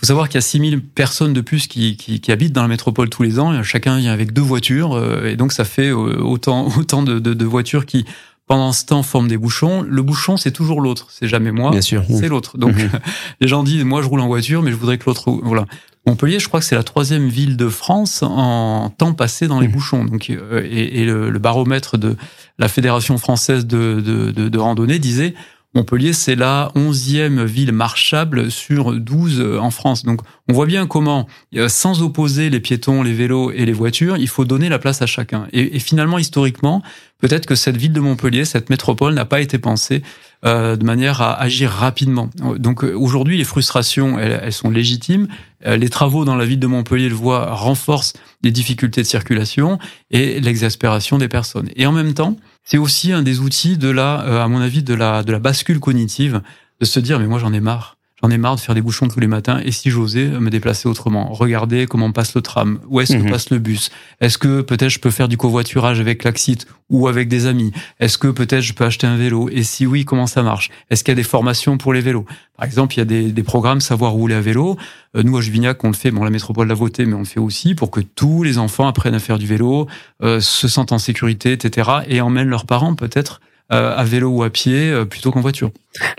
Faut 0.00 0.06
savoir 0.06 0.28
qu'il 0.28 0.36
y 0.36 0.38
a 0.38 0.42
6000 0.42 0.80
personnes 0.80 1.34
de 1.34 1.42
plus 1.42 1.66
qui, 1.66 1.96
qui, 1.96 2.20
qui, 2.20 2.32
habitent 2.32 2.54
dans 2.54 2.62
la 2.62 2.68
métropole 2.68 3.10
tous 3.10 3.22
les 3.22 3.38
ans. 3.38 3.62
Chacun 3.62 3.98
vient 3.98 4.12
avec 4.12 4.32
deux 4.32 4.40
voitures. 4.40 4.94
Euh, 4.94 5.26
et 5.26 5.36
donc, 5.36 5.52
ça 5.52 5.64
fait 5.64 5.88
euh, 5.88 6.22
autant, 6.22 6.68
autant 6.78 7.02
de, 7.02 7.18
de, 7.18 7.34
de 7.34 7.44
voitures 7.44 7.84
qui, 7.84 8.06
pendant 8.46 8.72
ce 8.72 8.86
temps, 8.86 9.02
forment 9.02 9.28
des 9.28 9.36
bouchons. 9.36 9.82
Le 9.82 10.02
bouchon, 10.02 10.38
c'est 10.38 10.52
toujours 10.52 10.80
l'autre. 10.80 11.08
C'est 11.10 11.28
jamais 11.28 11.52
moi. 11.52 11.70
Bien 11.70 11.82
sûr. 11.82 12.02
C'est 12.08 12.28
l'autre. 12.28 12.56
Donc, 12.56 12.76
mhm. 12.76 12.90
les 13.40 13.48
gens 13.48 13.62
disent, 13.62 13.84
moi, 13.84 14.00
je 14.00 14.08
roule 14.08 14.20
en 14.20 14.26
voiture, 14.26 14.62
mais 14.62 14.70
je 14.70 14.76
voudrais 14.76 14.96
que 14.96 15.04
l'autre, 15.04 15.30
voilà. 15.42 15.66
Montpellier, 16.06 16.38
je 16.38 16.48
crois 16.48 16.60
que 16.60 16.66
c'est 16.66 16.76
la 16.76 16.82
troisième 16.82 17.28
ville 17.28 17.56
de 17.56 17.68
France 17.68 18.22
en 18.22 18.90
temps 18.90 19.12
passé 19.12 19.48
dans 19.48 19.60
les 19.60 19.68
mhm. 19.68 19.72
bouchons. 19.74 20.04
Donc, 20.04 20.30
euh, 20.30 20.62
et, 20.64 21.00
et 21.00 21.04
le, 21.04 21.30
le, 21.30 21.38
baromètre 21.38 21.98
de 21.98 22.16
la 22.58 22.68
Fédération 22.68 23.18
française 23.18 23.66
de, 23.66 24.00
de, 24.00 24.30
de, 24.30 24.48
de 24.48 24.58
randonnée 24.58 24.98
disait 24.98 25.34
Montpellier, 25.72 26.12
c'est 26.12 26.34
la 26.34 26.72
onzième 26.74 27.44
ville 27.44 27.70
marchable 27.70 28.50
sur 28.50 28.92
12 28.92 29.38
euh, 29.38 29.58
en 29.60 29.70
France. 29.70 30.04
Donc, 30.04 30.20
on 30.48 30.52
voit 30.52 30.66
bien 30.66 30.88
comment, 30.88 31.28
euh, 31.54 31.68
sans 31.68 32.02
opposer 32.02 32.50
les 32.50 32.58
piétons, 32.58 33.04
les 33.04 33.12
vélos 33.12 33.52
et 33.52 33.64
les 33.64 33.72
voitures, 33.72 34.16
il 34.16 34.26
faut 34.26 34.44
donner 34.44 34.68
la 34.68 34.80
place 34.80 35.00
à 35.00 35.06
chacun. 35.06 35.46
Et, 35.52 35.78
finalement, 35.78 36.18
historiquement, 36.18 36.82
peut-être 37.18 37.46
que 37.46 37.54
cette 37.54 37.76
ville 37.76 37.92
de 37.92 38.00
Montpellier, 38.00 38.44
cette 38.44 38.68
métropole, 38.68 39.14
n'a 39.14 39.24
pas 39.24 39.40
été 39.40 39.58
pensée 39.58 40.02
euh, 40.44 40.74
de 40.74 40.84
manière 40.84 41.22
à 41.22 41.40
agir 41.40 41.70
rapidement. 41.70 42.30
Donc, 42.58 42.82
aujourd'hui, 42.82 43.38
les 43.38 43.44
frustrations, 43.44 44.18
elles, 44.18 44.52
sont 44.52 44.70
légitimes. 44.70 45.28
les 45.64 45.88
travaux 45.88 46.24
dans 46.24 46.34
la 46.34 46.46
ville 46.46 46.58
de 46.58 46.66
Montpellier, 46.66 47.08
le 47.08 47.14
voient, 47.14 47.54
renforcent 47.54 48.14
les 48.42 48.50
difficultés 48.50 49.02
de 49.02 49.06
circulation 49.06 49.78
et 50.10 50.40
l'exaspération 50.40 51.16
des 51.16 51.28
personnes. 51.28 51.68
Et 51.76 51.86
en 51.86 51.92
même 51.92 52.14
temps, 52.14 52.36
c'est 52.64 52.78
aussi 52.78 53.12
un 53.12 53.22
des 53.22 53.40
outils 53.40 53.76
de 53.76 53.88
la, 53.88 54.22
euh, 54.22 54.42
à 54.42 54.48
mon 54.48 54.60
avis, 54.60 54.82
de 54.82 54.94
la, 54.94 55.22
de 55.22 55.32
la 55.32 55.38
bascule 55.38 55.80
cognitive, 55.80 56.42
de 56.80 56.84
se 56.84 57.00
dire, 57.00 57.18
mais 57.18 57.26
moi 57.26 57.38
j'en 57.38 57.52
ai 57.52 57.60
marre. 57.60 57.96
J'en 58.22 58.30
ai 58.30 58.38
marre 58.38 58.56
de 58.56 58.60
faire 58.60 58.74
des 58.74 58.82
bouchons 58.82 59.08
tous 59.08 59.20
les 59.20 59.26
matins. 59.26 59.60
Et 59.64 59.72
si 59.72 59.90
j'osais 59.90 60.26
me 60.26 60.50
déplacer 60.50 60.88
autrement, 60.88 61.32
regarder 61.32 61.86
comment 61.86 62.12
passe 62.12 62.34
le 62.34 62.42
tram, 62.42 62.80
où 62.88 63.00
est-ce 63.00 63.14
que 63.14 63.22
mhm. 63.22 63.30
passe 63.30 63.50
le 63.50 63.58
bus, 63.58 63.90
est-ce 64.20 64.38
que 64.38 64.60
peut-être 64.60 64.90
je 64.90 64.98
peux 64.98 65.10
faire 65.10 65.28
du 65.28 65.36
covoiturage 65.36 66.00
avec 66.00 66.24
l'Axit 66.24 66.66
ou 66.90 67.08
avec 67.08 67.28
des 67.28 67.46
amis, 67.46 67.72
est-ce 68.00 68.18
que 68.18 68.28
peut-être 68.28 68.62
je 68.62 68.72
peux 68.74 68.84
acheter 68.84 69.06
un 69.06 69.16
vélo, 69.16 69.48
et 69.50 69.62
si 69.62 69.86
oui, 69.86 70.04
comment 70.04 70.26
ça 70.26 70.42
marche, 70.42 70.70
est-ce 70.90 71.04
qu'il 71.04 71.12
y 71.12 71.14
a 71.14 71.16
des 71.16 71.22
formations 71.22 71.78
pour 71.78 71.92
les 71.92 72.00
vélos? 72.00 72.26
Par 72.56 72.66
exemple, 72.66 72.94
il 72.94 72.98
y 72.98 73.00
a 73.00 73.04
des, 73.04 73.32
des 73.32 73.42
programmes 73.42 73.80
savoir 73.80 74.12
rouler 74.12 74.34
à 74.34 74.40
vélo. 74.40 74.76
Euh, 75.16 75.22
nous 75.22 75.36
à 75.38 75.40
Juvignac, 75.40 75.82
on 75.84 75.88
le 75.88 75.94
fait, 75.94 76.10
bon 76.10 76.24
la 76.24 76.30
métropole 76.30 76.68
l'a 76.68 76.74
voté, 76.74 77.06
mais 77.06 77.14
on 77.14 77.20
le 77.20 77.24
fait 77.24 77.40
aussi 77.40 77.74
pour 77.74 77.90
que 77.90 78.00
tous 78.00 78.42
les 78.42 78.58
enfants 78.58 78.86
apprennent 78.86 79.14
à 79.14 79.20
faire 79.20 79.38
du 79.38 79.46
vélo, 79.46 79.86
euh, 80.22 80.40
se 80.40 80.68
sentent 80.68 80.92
en 80.92 80.98
sécurité, 80.98 81.52
etc. 81.52 81.88
et 82.08 82.20
emmènent 82.20 82.48
leurs 82.48 82.66
parents 82.66 82.94
peut-être 82.94 83.40
à 83.70 84.04
vélo 84.04 84.28
ou 84.30 84.42
à 84.42 84.50
pied 84.50 84.90
euh, 84.90 85.04
plutôt 85.04 85.30
qu'en 85.30 85.40
voiture. 85.40 85.70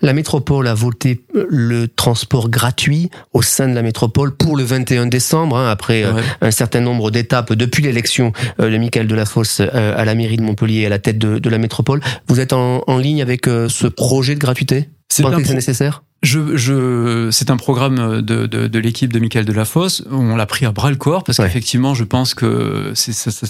La 0.01 0.13
métropole 0.13 0.67
a 0.67 0.73
voté 0.73 1.23
euh, 1.35 1.45
le 1.49 1.87
transport 1.87 2.49
gratuit 2.49 3.09
au 3.33 3.41
sein 3.41 3.67
de 3.67 3.73
la 3.75 3.81
métropole 3.81 4.35
pour 4.35 4.55
le 4.55 4.63
21 4.63 5.07
décembre, 5.07 5.57
hein, 5.57 5.69
après 5.69 6.05
un 6.41 6.51
certain 6.51 6.81
nombre 6.81 7.11
d'étapes 7.11 7.53
depuis 7.53 7.83
l'élection 7.83 8.33
de 8.59 8.77
Michael 8.77 9.07
Delafosse 9.07 9.59
à 9.59 10.05
la 10.05 10.15
mairie 10.15 10.37
de 10.37 10.43
Montpellier 10.43 10.85
à 10.85 10.89
la 10.89 10.99
tête 10.99 11.17
de, 11.17 11.39
de 11.39 11.49
la 11.49 11.57
métropole. 11.57 12.01
Vous 12.27 12.39
êtes 12.39 12.53
en, 12.53 12.83
en 12.87 12.97
ligne 12.97 13.21
avec 13.21 13.45
ce 13.45 13.87
projet 13.87 14.35
de 14.35 14.39
gratuité? 14.39 14.89
C'est 15.09 15.23
nécessaire? 15.53 16.03
Je, 16.23 16.55
je, 16.55 17.29
c'est 17.31 17.49
un 17.49 17.57
programme 17.57 18.21
de, 18.21 18.45
de, 18.45 18.67
de 18.67 18.79
l'équipe 18.79 19.11
de 19.11 19.19
Michael 19.19 19.45
Delafosse. 19.45 20.03
On 20.11 20.35
l'a 20.35 20.45
pris 20.45 20.65
à 20.65 20.71
bras 20.71 20.91
le 20.91 20.95
corps 20.95 21.23
parce 21.23 21.39
qu'effectivement, 21.39 21.95
je 21.95 22.03
pense 22.03 22.33
que 22.33 22.91
c'est 22.93 23.13
ça, 23.13 23.31
ça, 23.31 23.47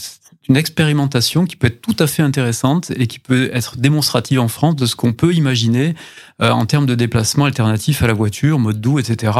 une 0.50 0.57
expérimentation 0.57 1.45
qui 1.45 1.55
peut 1.55 1.67
être 1.67 1.81
tout 1.81 1.95
à 2.00 2.07
fait 2.07 2.24
intéressante 2.24 2.91
et 2.95 3.07
qui 3.07 3.19
peut 3.19 3.51
être 3.53 3.77
démonstrative 3.77 4.39
en 4.39 4.48
France 4.48 4.75
de 4.75 4.86
ce 4.86 4.95
qu'on 4.95 5.13
peut 5.13 5.33
imaginer 5.33 5.93
euh, 6.41 6.50
en 6.50 6.65
termes 6.65 6.86
de 6.86 6.95
déplacement 6.95 7.45
alternatif 7.45 8.01
à 8.01 8.07
la 8.07 8.13
voiture, 8.13 8.57
mode 8.57 8.81
doux, 8.81 8.98
etc. 9.00 9.33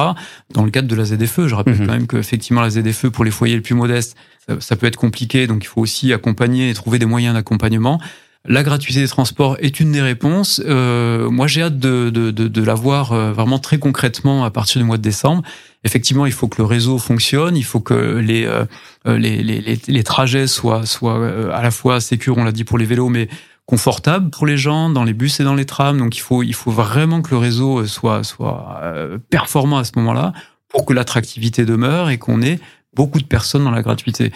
Dans 0.53 0.63
le 0.63 0.70
cadre 0.72 0.88
de 0.88 0.96
la 0.96 1.05
ZFE, 1.05 1.48
je 1.48 1.55
rappelle 1.55 1.75
mhm. 1.79 1.88
quand 1.88 1.93
même 1.93 2.08
qu'effectivement 2.08 2.62
la 2.62 2.70
ZFE 2.70 3.08
pour 3.08 3.25
les 3.25 3.31
foyers 3.31 3.55
les 3.55 3.62
plus 3.62 3.75
modestes, 3.75 4.15
ça, 4.60 4.75
peut 4.75 4.88
être 4.88 4.98
compliqué, 4.98 5.48
donc 5.48 5.63
il 5.63 5.67
faut 5.67 5.81
aussi 5.81 6.12
accompagner 6.13 6.70
et 6.70 6.74
trouver 6.74 7.00
des 7.00 7.05
moyens 7.05 7.36
d'accompagnement. 7.36 8.01
La 8.45 8.63
gratuité 8.63 9.01
des 9.01 9.07
transports 9.07 9.55
est 9.60 9.79
une 9.79 9.91
des 9.91 10.01
réponses. 10.01 10.62
Euh, 10.65 11.29
moi, 11.29 11.45
j'ai 11.45 11.62
hâte 11.62 11.77
de, 11.77 12.10
de, 12.10 12.31
de, 12.31 12.48
de 12.48 12.63
la 12.63 12.74
voir 12.74 13.12
euh, 13.12 13.31
vraiment 13.31 13.60
très 13.60 13.77
concrètement 13.77 14.43
à 14.43 14.50
partir 14.50 14.81
du 14.81 14.88
mois 14.88 14.98
de 14.98 15.03
décembre. 15.03 15.43
Effectivement, 15.83 16.25
il 16.25 16.31
faut 16.31 16.48
que 16.48 16.60
le 16.60 16.65
réseau 16.65 16.98
fonctionne, 16.98 17.55
il 17.55 17.63
faut 17.63 17.81
que 17.81 18.17
les, 18.17 18.45
euh, 18.45 18.65
les, 19.05 19.43
les, 19.43 19.79
les, 19.88 20.03
trajets 20.03 20.48
soient, 20.48 20.88
soient 20.88 21.19
euh, 21.19 21.51
à 21.51 21.62
la 21.62 21.69
fois 21.69 22.01
sécures, 22.01 22.38
on 22.38 22.43
l'a 22.43 22.51
dit 22.51 22.63
pour 22.63 22.79
les 22.79 22.86
vélos, 22.86 23.10
mais 23.10 23.29
confortables 23.67 24.31
pour 24.31 24.48
les 24.48 24.57
gens 24.57 24.89
dans 24.89 25.03
les 25.03 25.13
bus 25.13 25.39
et 25.39 25.43
dans 25.43 25.55
les 25.55 25.65
trams. 25.65 26.00
Donc, 26.00 26.17
il 26.17 26.21
faut, 26.21 26.41
il 26.41 26.55
faut 26.55 26.71
vraiment 26.71 27.21
que 27.21 27.29
le 27.29 27.38
réseau 27.38 27.86
soit, 27.86 28.24
soit 28.24 28.81
performant 29.29 29.77
à 29.77 29.83
ce 29.83 29.91
moment-là 29.98 30.33
pour 30.67 30.86
que 30.86 30.93
l'attractivité 30.93 31.63
demeure 31.63 32.10
et 32.10 32.17
qu'on 32.17 32.41
ait 32.41 32.60
beaucoup 32.95 33.19
de 33.19 33.25
personnes 33.25 33.63
dans 33.63 33.71
la 33.71 33.83
gratuité 33.83 34.31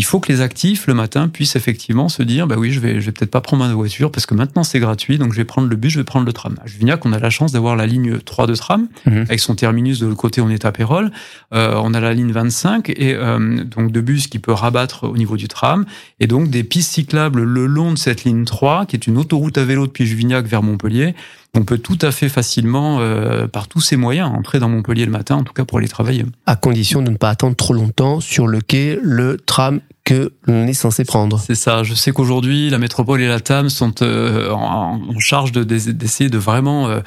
il 0.00 0.04
faut 0.04 0.18
que 0.18 0.32
les 0.32 0.40
actifs 0.40 0.86
le 0.86 0.94
matin 0.94 1.28
puissent 1.28 1.56
effectivement 1.56 2.08
se 2.08 2.22
dire 2.22 2.46
bah 2.46 2.54
oui 2.56 2.70
je 2.70 2.80
vais 2.80 3.02
je 3.02 3.06
vais 3.06 3.12
peut-être 3.12 3.30
pas 3.30 3.42
prendre 3.42 3.66
ma 3.66 3.74
voiture 3.74 4.10
parce 4.10 4.24
que 4.24 4.32
maintenant 4.32 4.64
c'est 4.64 4.80
gratuit 4.80 5.18
donc 5.18 5.32
je 5.32 5.36
vais 5.36 5.44
prendre 5.44 5.68
le 5.68 5.76
bus 5.76 5.92
je 5.92 5.98
vais 5.98 6.04
prendre 6.04 6.24
le 6.24 6.32
tram 6.32 6.56
à 6.64 6.66
Juvignac 6.66 7.04
on 7.04 7.12
a 7.12 7.18
la 7.18 7.28
chance 7.28 7.52
d'avoir 7.52 7.76
la 7.76 7.84
ligne 7.86 8.16
3 8.16 8.46
de 8.46 8.54
tram 8.54 8.88
mhm. 9.04 9.26
avec 9.28 9.40
son 9.40 9.54
terminus 9.54 9.98
de 9.98 10.06
l'autre 10.06 10.16
côté 10.16 10.40
on 10.40 10.48
est 10.48 10.64
à 10.64 10.72
Pérol 10.72 11.12
euh, 11.52 11.78
on 11.84 11.92
a 11.92 12.00
la 12.00 12.14
ligne 12.14 12.32
25 12.32 12.88
et 12.88 13.14
euh, 13.14 13.62
donc 13.62 13.92
de 13.92 14.00
bus 14.00 14.26
qui 14.26 14.38
peut 14.38 14.52
rabattre 14.52 15.04
au 15.04 15.18
niveau 15.18 15.36
du 15.36 15.48
tram 15.48 15.84
et 16.18 16.26
donc 16.26 16.48
des 16.48 16.64
pistes 16.64 16.94
cyclables 16.94 17.42
le 17.42 17.66
long 17.66 17.92
de 17.92 17.98
cette 17.98 18.24
ligne 18.24 18.46
3 18.46 18.86
qui 18.86 18.96
est 18.96 19.06
une 19.06 19.18
autoroute 19.18 19.58
à 19.58 19.66
vélo 19.66 19.86
depuis 19.86 20.06
Juvignac 20.06 20.46
vers 20.46 20.62
Montpellier 20.62 21.14
on 21.54 21.64
peut 21.64 21.78
tout 21.78 21.98
à 22.02 22.12
fait 22.12 22.28
facilement, 22.28 22.98
euh, 23.00 23.48
par 23.48 23.66
tous 23.66 23.80
ces 23.80 23.96
moyens, 23.96 24.30
entrer 24.30 24.60
dans 24.60 24.68
Montpellier 24.68 25.04
le 25.04 25.10
matin, 25.10 25.36
en 25.36 25.42
tout 25.42 25.52
cas 25.52 25.64
pour 25.64 25.78
aller 25.78 25.88
travailler. 25.88 26.24
À 26.46 26.56
condition 26.56 27.02
de 27.02 27.10
ne 27.10 27.16
pas 27.16 27.30
attendre 27.30 27.56
trop 27.56 27.74
longtemps 27.74 28.20
sur 28.20 28.46
le 28.46 28.60
quai, 28.60 28.98
le 29.02 29.36
tram 29.36 29.80
que 30.04 30.32
l'on 30.46 30.66
est 30.66 30.72
censé 30.72 31.04
prendre. 31.04 31.38
C'est 31.38 31.54
ça. 31.54 31.82
Je 31.82 31.94
sais 31.94 32.12
qu'aujourd'hui, 32.12 32.70
la 32.70 32.78
métropole 32.78 33.20
et 33.20 33.28
la 33.28 33.40
TAM 33.40 33.68
sont 33.68 34.02
euh, 34.02 34.50
en, 34.50 35.00
charge 35.18 35.52
d'essayer 35.52 36.30
de, 36.30 36.38
vraiment 36.38 36.88
euh, 36.88 37.00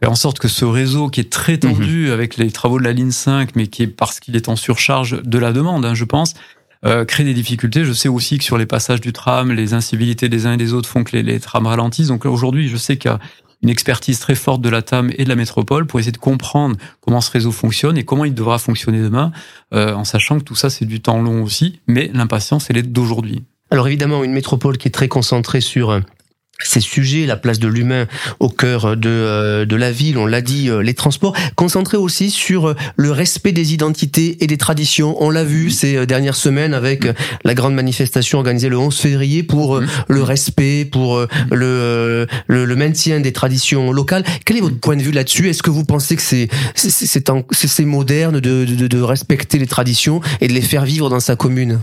faire 0.00 0.10
en 0.10 0.16
sorte 0.16 0.38
que 0.38 0.48
ce 0.48 0.64
réseau 0.64 1.08
qui 1.08 1.20
est 1.20 1.30
très 1.30 1.58
tendu 1.58 2.06
mhm. 2.06 2.12
avec 2.12 2.36
les 2.36 2.50
travaux 2.50 2.78
de 2.78 2.84
la 2.84 2.92
ligne 2.92 3.12
5, 3.12 3.54
mais 3.54 3.66
qui 3.66 3.84
est 3.84 3.86
parce 3.86 4.18
qu'il 4.18 4.36
est 4.36 4.48
en 4.48 4.56
surcharge 4.56 5.22
de 5.22 5.38
la 5.38 5.52
demande, 5.52 5.84
hein, 5.84 5.94
je 5.94 6.04
pense, 6.04 6.34
euh, 6.84 7.04
crée 7.04 7.24
des 7.24 7.34
difficultés. 7.34 7.84
Je 7.84 7.92
sais 7.92 8.08
aussi 8.08 8.38
que 8.38 8.44
sur 8.44 8.58
les 8.58 8.66
passages 8.66 9.00
du 9.00 9.12
tram, 9.12 9.52
les 9.52 9.74
incivilités 9.74 10.28
des 10.28 10.46
uns 10.46 10.54
et 10.54 10.58
des 10.58 10.72
autres 10.72 10.88
font 10.88 11.04
que 11.04 11.16
les, 11.16 11.22
les 11.22 11.38
trams 11.38 11.66
ralentissent. 11.66 12.08
Donc 12.08 12.24
aujourd'hui, 12.24 12.68
je 12.68 12.76
sais 12.76 12.96
qu'il 12.96 13.10
y 13.10 13.14
a 13.14 13.20
une 13.62 13.68
expertise 13.68 14.18
très 14.18 14.34
forte 14.34 14.62
de 14.62 14.68
la 14.68 14.82
TAM 14.82 15.10
et 15.16 15.24
de 15.24 15.28
la 15.28 15.36
métropole 15.36 15.86
pour 15.86 16.00
essayer 16.00 16.12
de 16.12 16.18
comprendre 16.18 16.76
comment 17.00 17.20
ce 17.20 17.30
réseau 17.30 17.52
fonctionne 17.52 17.98
et 17.98 18.04
comment 18.04 18.24
il 18.24 18.34
devra 18.34 18.58
fonctionner 18.58 19.00
demain, 19.00 19.32
euh, 19.74 19.94
en 19.94 20.04
sachant 20.04 20.38
que 20.38 20.44
tout 20.44 20.54
ça 20.54 20.70
c'est 20.70 20.86
du 20.86 21.00
temps 21.00 21.20
long 21.20 21.42
aussi, 21.42 21.80
mais 21.86 22.10
l'impatience 22.14 22.68
elle 22.70 22.78
est 22.78 22.82
d'aujourd'hui. 22.82 23.44
Alors 23.70 23.86
évidemment, 23.86 24.24
une 24.24 24.32
métropole 24.32 24.78
qui 24.78 24.88
est 24.88 24.90
très 24.90 25.08
concentrée 25.08 25.60
sur 25.60 26.00
ces 26.64 26.80
sujets, 26.80 27.26
la 27.26 27.36
place 27.36 27.58
de 27.58 27.68
l'humain 27.68 28.06
au 28.38 28.48
cœur 28.48 28.96
de, 28.96 29.08
euh, 29.08 29.64
de 29.64 29.76
la 29.76 29.92
ville, 29.92 30.18
on 30.18 30.26
l'a 30.26 30.40
dit, 30.40 30.68
euh, 30.68 30.82
les 30.82 30.94
transports, 30.94 31.36
concentré 31.56 31.96
aussi 31.96 32.30
sur 32.30 32.68
euh, 32.68 32.76
le 32.96 33.10
respect 33.10 33.52
des 33.52 33.74
identités 33.74 34.36
et 34.40 34.46
des 34.46 34.56
traditions. 34.56 35.16
On 35.22 35.30
l'a 35.30 35.44
vu 35.44 35.70
ces 35.70 36.06
dernières 36.06 36.36
semaines 36.36 36.74
avec 36.74 37.06
la 37.44 37.54
grande 37.54 37.74
manifestation 37.74 38.38
organisée 38.38 38.68
le 38.68 38.78
11 38.78 38.96
février 38.96 39.42
pour 39.42 39.80
le 40.08 40.22
respect, 40.22 40.84
pour 40.84 41.26
le, 41.50 42.26
le, 42.46 42.76
maintien 42.76 43.20
des 43.20 43.32
traditions 43.32 43.92
locales. 43.92 44.24
Quel 44.44 44.56
est 44.56 44.60
votre 44.60 44.78
point 44.78 44.96
de 44.96 45.02
vue 45.02 45.12
là-dessus? 45.12 45.48
Est-ce 45.48 45.62
que 45.62 45.70
vous 45.70 45.84
pensez 45.84 46.16
que 46.16 46.22
c'est 46.22 46.48
c'est 46.74 47.84
moderne 47.84 48.40
de, 48.40 48.64
de, 48.64 48.86
de 48.86 49.00
respecter 49.00 49.58
les 49.58 49.66
traditions 49.66 50.20
et 50.40 50.48
de 50.48 50.52
les 50.52 50.62
faire 50.62 50.84
vivre 50.84 51.10
dans 51.10 51.20
sa 51.20 51.36
commune? 51.36 51.80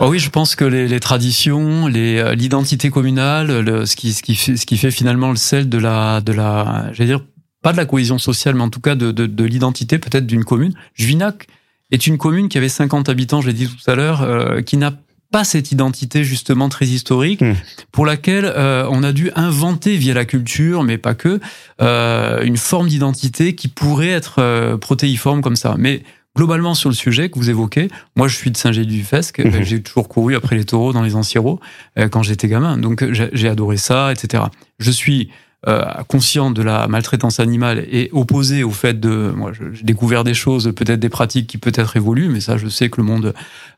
Oh 0.00 0.08
oui, 0.10 0.18
je 0.18 0.30
pense 0.30 0.54
que 0.54 0.64
les, 0.64 0.86
les 0.86 1.00
traditions, 1.00 1.88
euh, 1.88 2.34
l'identité 2.34 2.90
communale, 2.90 3.60
le, 3.60 3.86
ce, 3.86 3.96
qui, 3.96 4.12
ce, 4.12 4.22
qui 4.22 4.34
fait, 4.34 4.56
ce 4.56 4.66
qui 4.66 4.76
fait 4.76 4.90
finalement 4.90 5.30
le 5.30 5.36
sel 5.36 5.68
de 5.68 5.78
la, 5.78 6.20
de 6.20 6.32
la, 6.32 6.90
j'allais 6.92 7.08
dire, 7.08 7.24
pas 7.62 7.72
de 7.72 7.76
la 7.76 7.86
cohésion 7.86 8.18
sociale, 8.18 8.54
mais 8.54 8.62
en 8.62 8.70
tout 8.70 8.80
cas 8.80 8.94
de, 8.94 9.10
de, 9.10 9.26
de 9.26 9.44
l'identité 9.44 9.98
peut-être 9.98 10.26
d'une 10.26 10.44
commune. 10.44 10.74
Juvinac 10.94 11.46
est 11.90 12.06
une 12.06 12.18
commune 12.18 12.48
qui 12.48 12.58
avait 12.58 12.68
50 12.68 13.08
habitants, 13.08 13.40
je 13.40 13.48
l'ai 13.48 13.52
dit 13.54 13.66
tout 13.66 13.90
à 13.90 13.94
l'heure, 13.94 14.22
euh, 14.22 14.60
qui 14.62 14.76
n'a 14.76 14.92
pas 15.30 15.44
cette 15.44 15.72
identité 15.72 16.24
justement 16.24 16.68
très 16.68 16.86
historique, 16.86 17.42
mmh. 17.42 17.54
pour 17.92 18.06
laquelle 18.06 18.46
euh, 18.46 18.86
on 18.90 19.02
a 19.02 19.12
dû 19.12 19.30
inventer 19.34 19.96
via 19.96 20.14
la 20.14 20.24
culture, 20.24 20.84
mais 20.84 20.96
pas 20.96 21.14
que, 21.14 21.40
euh, 21.82 22.42
une 22.42 22.56
forme 22.56 22.88
d'identité 22.88 23.54
qui 23.54 23.68
pourrait 23.68 24.08
être 24.08 24.76
protéiforme 24.76 25.42
comme 25.42 25.56
ça. 25.56 25.74
Mais 25.76 26.02
globalement 26.38 26.74
sur 26.74 26.88
le 26.88 26.94
sujet 26.94 27.30
que 27.30 27.36
vous 27.36 27.50
évoquez, 27.50 27.88
moi 28.14 28.28
je 28.28 28.36
suis 28.36 28.52
de 28.52 28.56
Saint-Gély-du-Fesque, 28.56 29.40
mhm. 29.40 29.64
j'ai 29.64 29.82
toujours 29.82 30.08
couru 30.08 30.36
après 30.36 30.54
les 30.54 30.64
taureaux 30.64 30.92
dans 30.92 31.02
les 31.02 31.16
ancireaux 31.16 31.58
euh, 31.98 32.08
quand 32.08 32.22
j'étais 32.22 32.46
gamin, 32.46 32.78
donc 32.78 33.04
j'ai 33.10 33.48
adoré 33.48 33.76
ça, 33.76 34.12
etc. 34.12 34.44
Je 34.78 34.92
suis 34.92 35.30
euh, 35.66 35.84
conscient 36.06 36.52
de 36.52 36.62
la 36.62 36.86
maltraitance 36.86 37.40
animale 37.40 37.84
et 37.90 38.08
opposé 38.12 38.62
au 38.62 38.70
fait 38.70 39.00
de, 39.00 39.32
moi 39.36 39.50
j'ai 39.72 39.82
découvert 39.82 40.22
des 40.22 40.34
choses, 40.34 40.72
peut-être 40.76 41.00
des 41.00 41.08
pratiques 41.08 41.48
qui 41.48 41.58
peut-être 41.58 41.96
évoluent, 41.96 42.28
mais 42.28 42.40
ça 42.40 42.56
je 42.56 42.68
sais 42.68 42.88
que 42.88 43.00
le 43.00 43.06
monde 43.08 43.34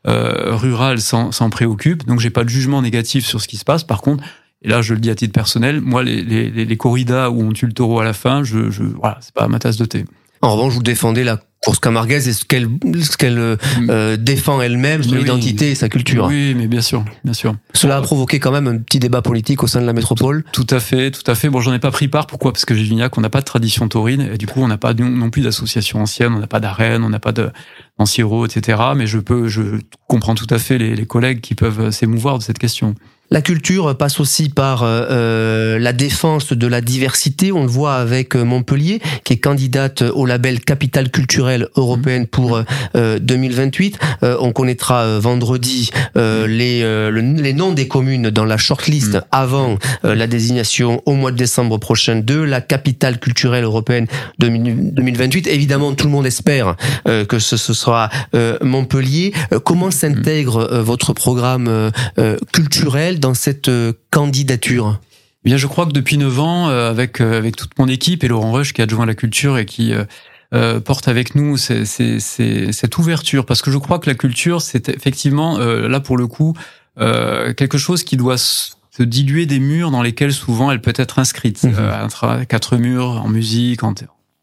euh, 0.07 0.55
rural 0.55 1.01
s'en 1.01 1.49
préoccupe, 1.49 2.05
donc 2.05 2.19
j'ai 2.19 2.29
pas 2.29 2.43
de 2.43 2.49
jugement 2.49 2.83
négatif 2.83 3.25
sur 3.25 3.41
ce 3.41 3.47
qui 3.47 3.57
se 3.57 3.65
passe. 3.65 3.83
Par 3.83 4.01
contre, 4.01 4.23
et 4.63 4.69
là, 4.69 4.83
je 4.83 4.93
le 4.93 4.99
dis 4.99 5.09
à 5.09 5.15
titre 5.15 5.33
personnel, 5.33 5.81
moi, 5.81 6.03
les, 6.03 6.21
les, 6.21 6.51
les 6.51 6.77
corridas 6.77 7.31
où 7.31 7.41
on 7.41 7.51
tue 7.51 7.65
le 7.65 7.73
taureau 7.73 7.99
à 7.99 8.03
la 8.03 8.13
fin, 8.13 8.43
je, 8.43 8.69
je 8.69 8.83
voilà, 8.83 9.17
c'est 9.21 9.33
pas 9.33 9.47
ma 9.47 9.57
tasse 9.57 9.77
de 9.77 9.85
thé. 9.85 10.05
En 10.41 10.55
revanche, 10.55 10.73
vous 10.73 10.83
défendez 10.83 11.23
la 11.23 11.39
course 11.63 11.79
camarguaise 11.79 12.27
et 12.27 12.33
ce 12.33 12.43
qu'elle 12.43 12.67
ce 13.01 13.17
qu'elle 13.17 13.37
euh, 13.37 13.55
mm. 13.79 14.17
défend 14.17 14.61
elle-même, 14.61 15.03
son 15.03 15.17
identité 15.17 15.71
et 15.71 15.75
sa 15.75 15.89
culture. 15.89 16.25
Oui, 16.25 16.55
mais 16.55 16.67
bien 16.67 16.81
sûr, 16.81 17.05
bien 17.23 17.33
sûr. 17.33 17.55
Cela 17.73 17.97
a 17.97 18.01
provoqué 18.01 18.39
quand 18.39 18.51
même 18.51 18.67
un 18.67 18.77
petit 18.79 18.99
débat 18.99 19.21
politique 19.21 19.61
au 19.61 19.67
sein 19.67 19.79
de 19.79 19.85
la 19.85 19.93
métropole. 19.93 20.43
Tout 20.53 20.65
à 20.71 20.79
fait, 20.79 21.11
tout 21.11 21.29
à 21.29 21.35
fait. 21.35 21.49
Bon, 21.49 21.61
j'en 21.61 21.73
ai 21.73 21.79
pas 21.79 21.91
pris 21.91 22.07
part. 22.07 22.25
Pourquoi? 22.25 22.51
Parce 22.51 22.65
que 22.65 22.73
Givignac, 22.73 23.15
on 23.17 23.21
n'a 23.21 23.29
pas 23.29 23.41
de 23.41 23.45
tradition 23.45 23.87
taurine 23.87 24.29
et 24.33 24.37
du 24.37 24.47
coup, 24.47 24.61
on 24.61 24.67
n'a 24.67 24.79
pas 24.79 24.95
non 24.95 25.29
plus 25.29 25.43
d'association 25.43 26.01
ancienne, 26.01 26.33
on 26.33 26.39
n'a 26.39 26.47
pas 26.47 26.59
d'arène, 26.59 27.03
on 27.03 27.09
n'a 27.09 27.19
pas 27.19 27.31
de 27.31 27.51
etc. 27.99 28.79
Mais 28.95 29.05
je 29.05 29.19
peux, 29.19 29.47
je 29.47 29.79
comprends 30.07 30.33
tout 30.33 30.47
à 30.49 30.57
fait 30.57 30.79
les, 30.79 30.95
les 30.95 31.05
collègues 31.05 31.41
qui 31.41 31.53
peuvent 31.53 31.91
s'émouvoir 31.91 32.39
de 32.39 32.43
cette 32.43 32.57
question. 32.57 32.95
La 33.33 33.41
culture 33.41 33.95
passe 33.95 34.19
aussi 34.19 34.49
par 34.49 34.83
euh, 34.83 35.05
euh, 35.09 35.79
la 35.79 35.93
défense 35.93 36.51
de 36.51 36.67
la 36.67 36.81
diversité. 36.81 37.53
On 37.53 37.61
le 37.61 37.69
voit 37.69 37.95
avec 37.95 38.35
euh, 38.35 38.43
Montpellier, 38.43 38.99
qui 39.23 39.31
est 39.31 39.37
candidate 39.37 40.01
au 40.01 40.25
label 40.25 40.59
Capitale 40.59 41.09
culturelle 41.09 41.67
européenne 41.77 42.27
pour 42.27 42.61
2028. 42.93 43.99
on 44.21 44.51
connaîtra 44.51 45.19
vendredi 45.19 45.91
les, 46.15 47.11
les 47.11 47.53
noms 47.53 47.71
des 47.71 47.87
communes 47.87 48.29
dans 48.29 48.45
la 48.45 48.57
shortlist 48.57 49.15
mm. 49.15 49.21
avant 49.31 49.77
la 50.03 50.27
désignation 50.27 51.01
au 51.05 51.13
mois 51.13 51.31
de 51.31 51.37
décembre 51.37 51.77
prochain 51.77 52.17
de 52.17 52.35
la 52.35 52.61
capitale 52.61 53.19
culturelle 53.19 53.63
européenne 53.63 54.07
2028. 54.39 55.47
Évidemment, 55.47 55.93
tout 55.93 56.05
le 56.05 56.11
monde 56.11 56.25
espère 56.25 56.75
que 57.05 57.39
ce, 57.39 57.57
ce 57.57 57.73
sera 57.73 58.09
Montpellier. 58.61 59.33
comment 59.63 59.91
s'intègre 59.91 60.81
votre 60.81 61.13
programme 61.13 61.91
culturel 62.51 63.20
dans 63.21 63.33
cette 63.33 63.69
euh, 63.69 63.93
candidature? 64.09 64.99
Eh 65.45 65.49
Bien, 65.49 65.57
je 65.57 65.67
crois 65.67 65.85
que 65.85 65.91
depuis 65.91 66.17
9 66.17 66.39
ans, 66.39 66.67
euh, 66.67 66.89
avec 66.89 67.21
euh, 67.21 67.37
avec 67.37 67.55
toute 67.55 67.77
mon 67.79 67.87
équipe 67.87 68.23
et 68.25 68.27
Laurent 68.27 68.51
Rush 68.51 68.73
qui 68.73 68.81
est 68.81 68.83
adjoint 68.83 69.03
à 69.03 69.07
la 69.07 69.15
culture 69.15 69.57
et 69.57 69.65
qui 69.65 69.93
porte 70.83 71.07
avec 71.07 71.33
nous 71.33 71.55
cette 71.55 72.97
ouverture, 72.97 73.45
parce 73.45 73.61
que 73.61 73.71
je 73.71 73.77
crois 73.77 73.99
que 73.99 74.09
la 74.09 74.15
culture, 74.15 74.61
c'est 74.61 74.89
effectivement 74.89 75.57
là 75.57 76.01
pour 76.01 76.17
le 76.17 76.27
coup 76.27 76.53
quelque 76.97 77.77
chose 77.77 78.03
qui 78.03 78.17
doit 78.17 78.37
se 78.37 78.73
diluer 78.99 79.45
des 79.45 79.59
murs 79.59 79.91
dans 79.91 80.01
lesquels 80.01 80.33
souvent 80.33 80.69
elle 80.69 80.81
peut 80.81 80.93
être 80.97 81.19
inscrite, 81.19 81.63
mmh. 81.63 82.45
quatre 82.49 82.75
murs 82.75 83.23
en 83.23 83.29
musique, 83.29 83.83
en, 83.83 83.93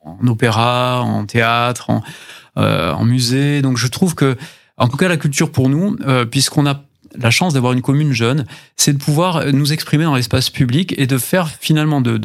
en 0.03 0.27
opéra, 0.27 1.03
en 1.03 1.27
théâtre, 1.27 1.91
en, 1.91 2.03
en 2.57 3.05
musée. 3.05 3.61
Donc 3.61 3.77
je 3.77 3.87
trouve 3.87 4.15
que 4.15 4.39
en 4.79 4.89
tout 4.89 4.97
cas, 4.97 5.09
la 5.09 5.19
culture 5.19 5.53
pour 5.53 5.69
nous, 5.69 5.99
puisqu'on 6.31 6.65
a 6.65 6.88
la 7.17 7.31
chance 7.31 7.55
d'avoir 7.55 7.73
une 7.73 7.83
commune 7.83 8.13
jeune, 8.13 8.45
c'est 8.77 8.93
de 8.93 8.99
pouvoir 8.99 9.53
nous 9.53 9.73
exprimer 9.73 10.05
dans 10.05 10.15
l'espace 10.15 10.51
public 10.51 10.95
et 10.99 11.07
de 11.07 11.19
faire 11.19 11.49
finalement 11.49 12.01
de, 12.01 12.17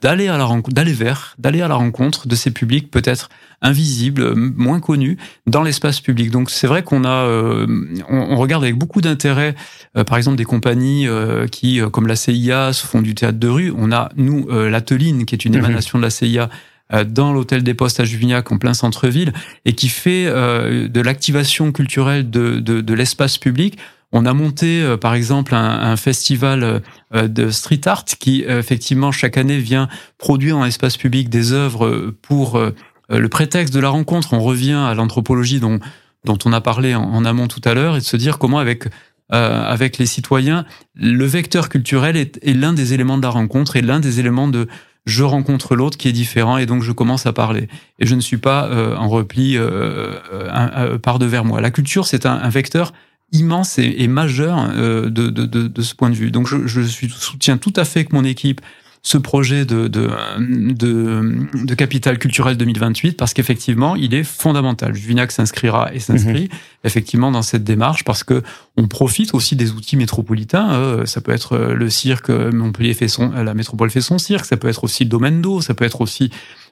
d'aller 0.00 0.28
à 0.28 0.36
la 0.36 0.44
rencontre, 0.44 0.74
d'aller 0.74 0.92
vers, 0.92 1.34
d'aller 1.38 1.62
à 1.62 1.68
la 1.68 1.74
rencontre 1.74 2.28
de 2.28 2.34
ces 2.34 2.50
publics 2.50 2.90
peut-être 2.90 3.28
invisibles, 3.62 4.34
moins 4.34 4.80
connus 4.80 5.16
dans 5.46 5.62
l'espace 5.62 6.00
public. 6.00 6.30
Donc 6.30 6.50
c'est 6.50 6.66
vrai 6.66 6.82
qu'on 6.82 7.04
a, 7.04 7.24
euh, 7.24 7.66
on, 8.08 8.36
regarde 8.36 8.64
avec 8.64 8.76
beaucoup 8.76 9.00
d'intérêt, 9.00 9.54
euh, 9.96 10.04
par 10.04 10.18
exemple 10.18 10.36
des 10.36 10.44
compagnies 10.44 11.06
euh, 11.06 11.46
qui, 11.46 11.80
comme 11.92 12.06
la 12.06 12.16
CIA, 12.16 12.72
se 12.72 12.86
font 12.86 13.00
du 13.00 13.14
théâtre 13.14 13.38
de 13.38 13.48
rue. 13.48 13.72
On 13.76 13.92
a 13.92 14.10
nous 14.16 14.48
l'Ateline, 14.50 15.24
qui 15.24 15.34
est 15.34 15.44
une 15.44 15.52
mhm. 15.52 15.64
émanation 15.64 15.98
de 15.98 16.02
la 16.02 16.10
CIA 16.10 16.50
dans 17.06 17.32
l'hôtel 17.32 17.62
des 17.62 17.72
Postes 17.72 18.00
à 18.00 18.04
Juvignac 18.04 18.52
en 18.52 18.58
plein 18.58 18.74
centre-ville 18.74 19.32
et 19.64 19.72
qui 19.72 19.88
fait 19.88 20.26
de 20.26 21.00
l'activation 21.00 21.72
culturelle 21.72 22.28
de, 22.28 22.58
de 22.58 22.94
l'espace 22.94 23.38
public 23.38 23.78
on 24.12 24.26
a 24.26 24.34
monté, 24.34 24.82
euh, 24.82 24.96
par 24.96 25.14
exemple, 25.14 25.54
un, 25.54 25.96
festival 25.96 26.82
euh, 27.14 27.28
de 27.28 27.50
street 27.50 27.80
art 27.86 28.04
qui, 28.04 28.44
euh, 28.44 28.58
effectivement, 28.58 29.10
chaque 29.10 29.38
année 29.38 29.58
vient 29.58 29.88
produire 30.18 30.56
dans 30.56 30.64
l'espace 30.64 30.96
public 30.96 31.30
des 31.30 31.52
œuvres 31.52 32.12
pour 32.22 32.60
le 33.08 33.28
prétexte 33.28 33.74
de 33.74 33.80
la 33.80 33.88
rencontre. 33.88 34.34
On 34.34 34.40
revient 34.40 34.72
à 34.72 34.94
l'anthropologie 34.94 35.60
dont, 35.60 35.80
dont 36.24 36.38
on 36.44 36.52
a 36.52 36.60
parlé 36.60 36.94
en, 36.94 37.24
amont 37.24 37.48
tout 37.48 37.60
à 37.64 37.74
l'heure 37.74 37.96
et 37.96 38.00
de 38.00 38.04
se 38.04 38.16
dire 38.16 38.38
comment, 38.38 38.58
avec 38.58 38.88
avec 39.30 39.96
les 39.96 40.04
citoyens, 40.04 40.66
le 40.94 41.24
vecteur 41.24 41.70
culturel 41.70 42.18
est, 42.18 42.38
l'un 42.44 42.74
des 42.74 42.92
éléments 42.92 43.16
de 43.16 43.22
la 43.22 43.30
rencontre 43.30 43.76
et 43.76 43.80
l'un 43.80 43.98
des 43.98 44.20
éléments 44.20 44.46
de 44.46 44.68
je 45.06 45.24
rencontre 45.24 45.74
l'autre 45.74 45.96
qui 45.96 46.06
est 46.08 46.12
différent 46.12 46.58
et 46.58 46.66
donc 46.66 46.82
je 46.82 46.92
commence 46.92 47.24
à 47.24 47.32
parler. 47.32 47.68
Et 47.98 48.04
je 48.04 48.14
ne 48.14 48.20
suis 48.20 48.36
pas 48.36 48.68
en 48.98 49.08
repli 49.08 49.56
par 51.02 51.18
devers 51.18 51.46
moi. 51.46 51.62
La 51.62 51.70
culture, 51.70 52.06
c'est 52.06 52.26
un, 52.26 52.34
un, 52.34 52.48
vecteur 52.50 52.92
immense 53.32 53.78
et, 53.78 54.06
majeur 54.08 54.70
euh, 54.74 55.08
de, 55.08 55.28
de, 55.28 55.46
de, 55.46 55.66
de, 55.66 55.82
ce 55.82 55.94
point 55.94 56.10
de 56.10 56.14
vue. 56.14 56.30
Donc 56.30 56.46
je, 56.46 56.66
je 56.66 56.80
suis, 56.82 57.08
soutiens 57.10 57.56
tout 57.56 57.72
à 57.76 57.84
fait 57.84 58.00
avec 58.00 58.12
mon 58.12 58.24
équipe 58.24 58.60
ce 59.04 59.18
projet 59.18 59.64
de, 59.64 59.88
de, 59.88 60.10
de, 60.38 61.48
de 61.64 61.74
capital 61.74 62.18
culturel 62.18 62.56
2028 62.56 63.16
parce 63.16 63.34
qu'effectivement, 63.34 63.96
il 63.96 64.14
est 64.14 64.22
fondamental. 64.22 64.94
Juvinac 64.94 65.32
s'inscrira 65.32 65.92
et 65.92 65.98
s'inscrit 65.98 66.44
mhm. 66.44 66.58
effectivement 66.84 67.32
dans 67.32 67.42
cette 67.42 67.64
démarche 67.64 68.04
parce 68.04 68.22
que 68.22 68.42
on 68.76 68.86
profite 68.86 69.34
aussi 69.34 69.56
des 69.56 69.72
outils 69.72 69.96
métropolitains. 69.96 70.72
Euh, 70.74 71.04
ça 71.04 71.20
peut 71.20 71.32
être 71.32 71.58
le 71.58 71.90
cirque, 71.90 72.28
Montpellier 72.30 72.94
fait 72.94 73.08
son, 73.08 73.30
la 73.30 73.54
métropole 73.54 73.90
fait 73.90 74.00
son 74.00 74.18
cirque, 74.18 74.44
ça 74.44 74.56
peut 74.56 74.68
être 74.68 74.84
aussi 74.84 75.02
le 75.02 75.10
domaine 75.10 75.42
d'eau, 75.42 75.60
ça 75.60 75.74
peut 75.74 75.84
être 75.84 76.00
aussi 76.00 76.30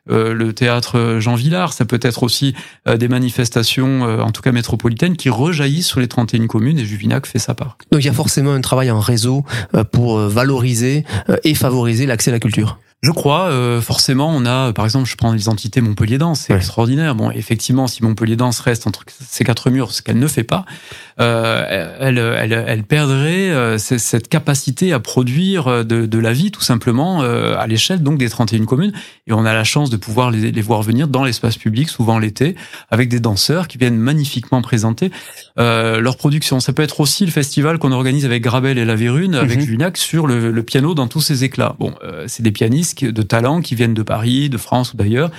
euh, 0.08 0.32
le 0.32 0.52
théâtre 0.52 1.18
Jean 1.20 1.34
Villard, 1.34 1.72
ça 1.72 1.84
peut 1.84 2.00
être 2.02 2.22
aussi 2.22 2.54
euh, 2.88 2.96
des 2.96 3.08
manifestations, 3.08 4.06
euh, 4.06 4.20
en 4.20 4.30
tout 4.30 4.42
cas 4.42 4.52
métropolitaines, 4.52 5.16
qui 5.16 5.28
rejaillissent 5.28 5.86
sur 5.86 6.00
les 6.00 6.08
31 6.08 6.46
communes 6.46 6.78
et 6.78 6.84
Juvinac 6.84 7.26
fait 7.26 7.38
sa 7.38 7.54
part. 7.54 7.76
Donc 7.92 8.02
il 8.02 8.06
y 8.06 8.10
a 8.10 8.14
forcément 8.14 8.52
un 8.52 8.60
travail 8.60 8.90
en 8.90 9.00
réseau 9.00 9.44
pour 9.92 10.18
valoriser 10.18 11.04
et 11.44 11.54
favoriser 11.54 12.06
l'accès 12.06 12.30
à 12.30 12.32
la 12.32 12.40
culture. 12.40 12.78
Je 13.02 13.12
crois, 13.12 13.46
euh, 13.46 13.80
forcément, 13.80 14.28
on 14.28 14.44
a, 14.44 14.74
par 14.74 14.84
exemple, 14.84 15.08
je 15.08 15.16
prends 15.16 15.32
les 15.32 15.48
entités 15.48 15.80
Montpellier 15.80 16.18
Danse, 16.18 16.40
c'est 16.40 16.52
extraordinaire. 16.52 17.14
Bon, 17.14 17.30
effectivement, 17.30 17.86
si 17.86 18.02
Montpellier 18.04 18.36
Danse 18.36 18.60
reste 18.60 18.86
entre 18.86 19.04
ces 19.26 19.42
quatre 19.42 19.70
murs, 19.70 19.92
ce 19.92 20.02
qu'elle 20.02 20.18
ne 20.18 20.26
fait 20.26 20.44
pas, 20.44 20.66
euh, 21.18 21.96
elle, 21.98 22.18
elle, 22.18 22.64
elle, 22.66 22.82
perdrait 22.82 23.50
euh, 23.50 23.78
cette 23.78 24.28
capacité 24.28 24.92
à 24.92 25.00
produire 25.00 25.68
euh, 25.68 25.82
de, 25.82 26.04
de 26.04 26.18
la 26.18 26.32
vie, 26.32 26.50
tout 26.50 26.60
simplement, 26.60 27.22
euh, 27.22 27.56
à 27.58 27.66
l'échelle 27.66 28.02
donc 28.02 28.18
des 28.18 28.28
31 28.28 28.64
communes. 28.64 28.92
Et 29.26 29.32
on 29.32 29.44
a 29.44 29.52
la 29.54 29.64
chance 29.64 29.90
de 29.90 29.96
pouvoir 29.96 30.30
les, 30.30 30.52
les 30.52 30.62
voir 30.62 30.82
venir 30.82 31.08
dans 31.08 31.24
l'espace 31.24 31.56
public, 31.56 31.88
souvent 31.88 32.18
l'été, 32.18 32.54
avec 32.90 33.08
des 33.08 33.20
danseurs 33.20 33.68
qui 33.68 33.78
viennent 33.78 33.98
magnifiquement 33.98 34.62
présenter 34.62 35.10
leur 35.56 36.16
production. 36.16 36.58
Ça 36.58 36.72
peut 36.72 36.82
être 36.82 37.00
aussi 37.00 37.26
le 37.26 37.30
festival 37.30 37.78
qu'on 37.78 37.92
organise 37.92 38.24
avec 38.24 38.42
Grabel 38.42 38.78
et 38.78 38.86
La 38.86 38.94
Vérune, 38.94 39.34
avec 39.34 39.58
mm 39.58 39.90
sur 39.94 40.26
le, 40.26 40.50
le, 40.50 40.62
piano 40.62 40.94
dans 40.94 41.06
tous 41.06 41.20
ses 41.20 41.44
éclats. 41.44 41.76
Bon, 41.78 41.94
c'est 42.26 42.42
des 42.42 42.52
pianistes 42.52 42.89
de 42.94 43.22
talent 43.22 43.60
qui 43.60 43.74
viennent 43.74 43.94
de 43.94 44.02
Paris, 44.02 44.48
de 44.48 44.58
France 44.58 44.92
ou 44.92 44.96
d'ailleurs, 44.96 45.30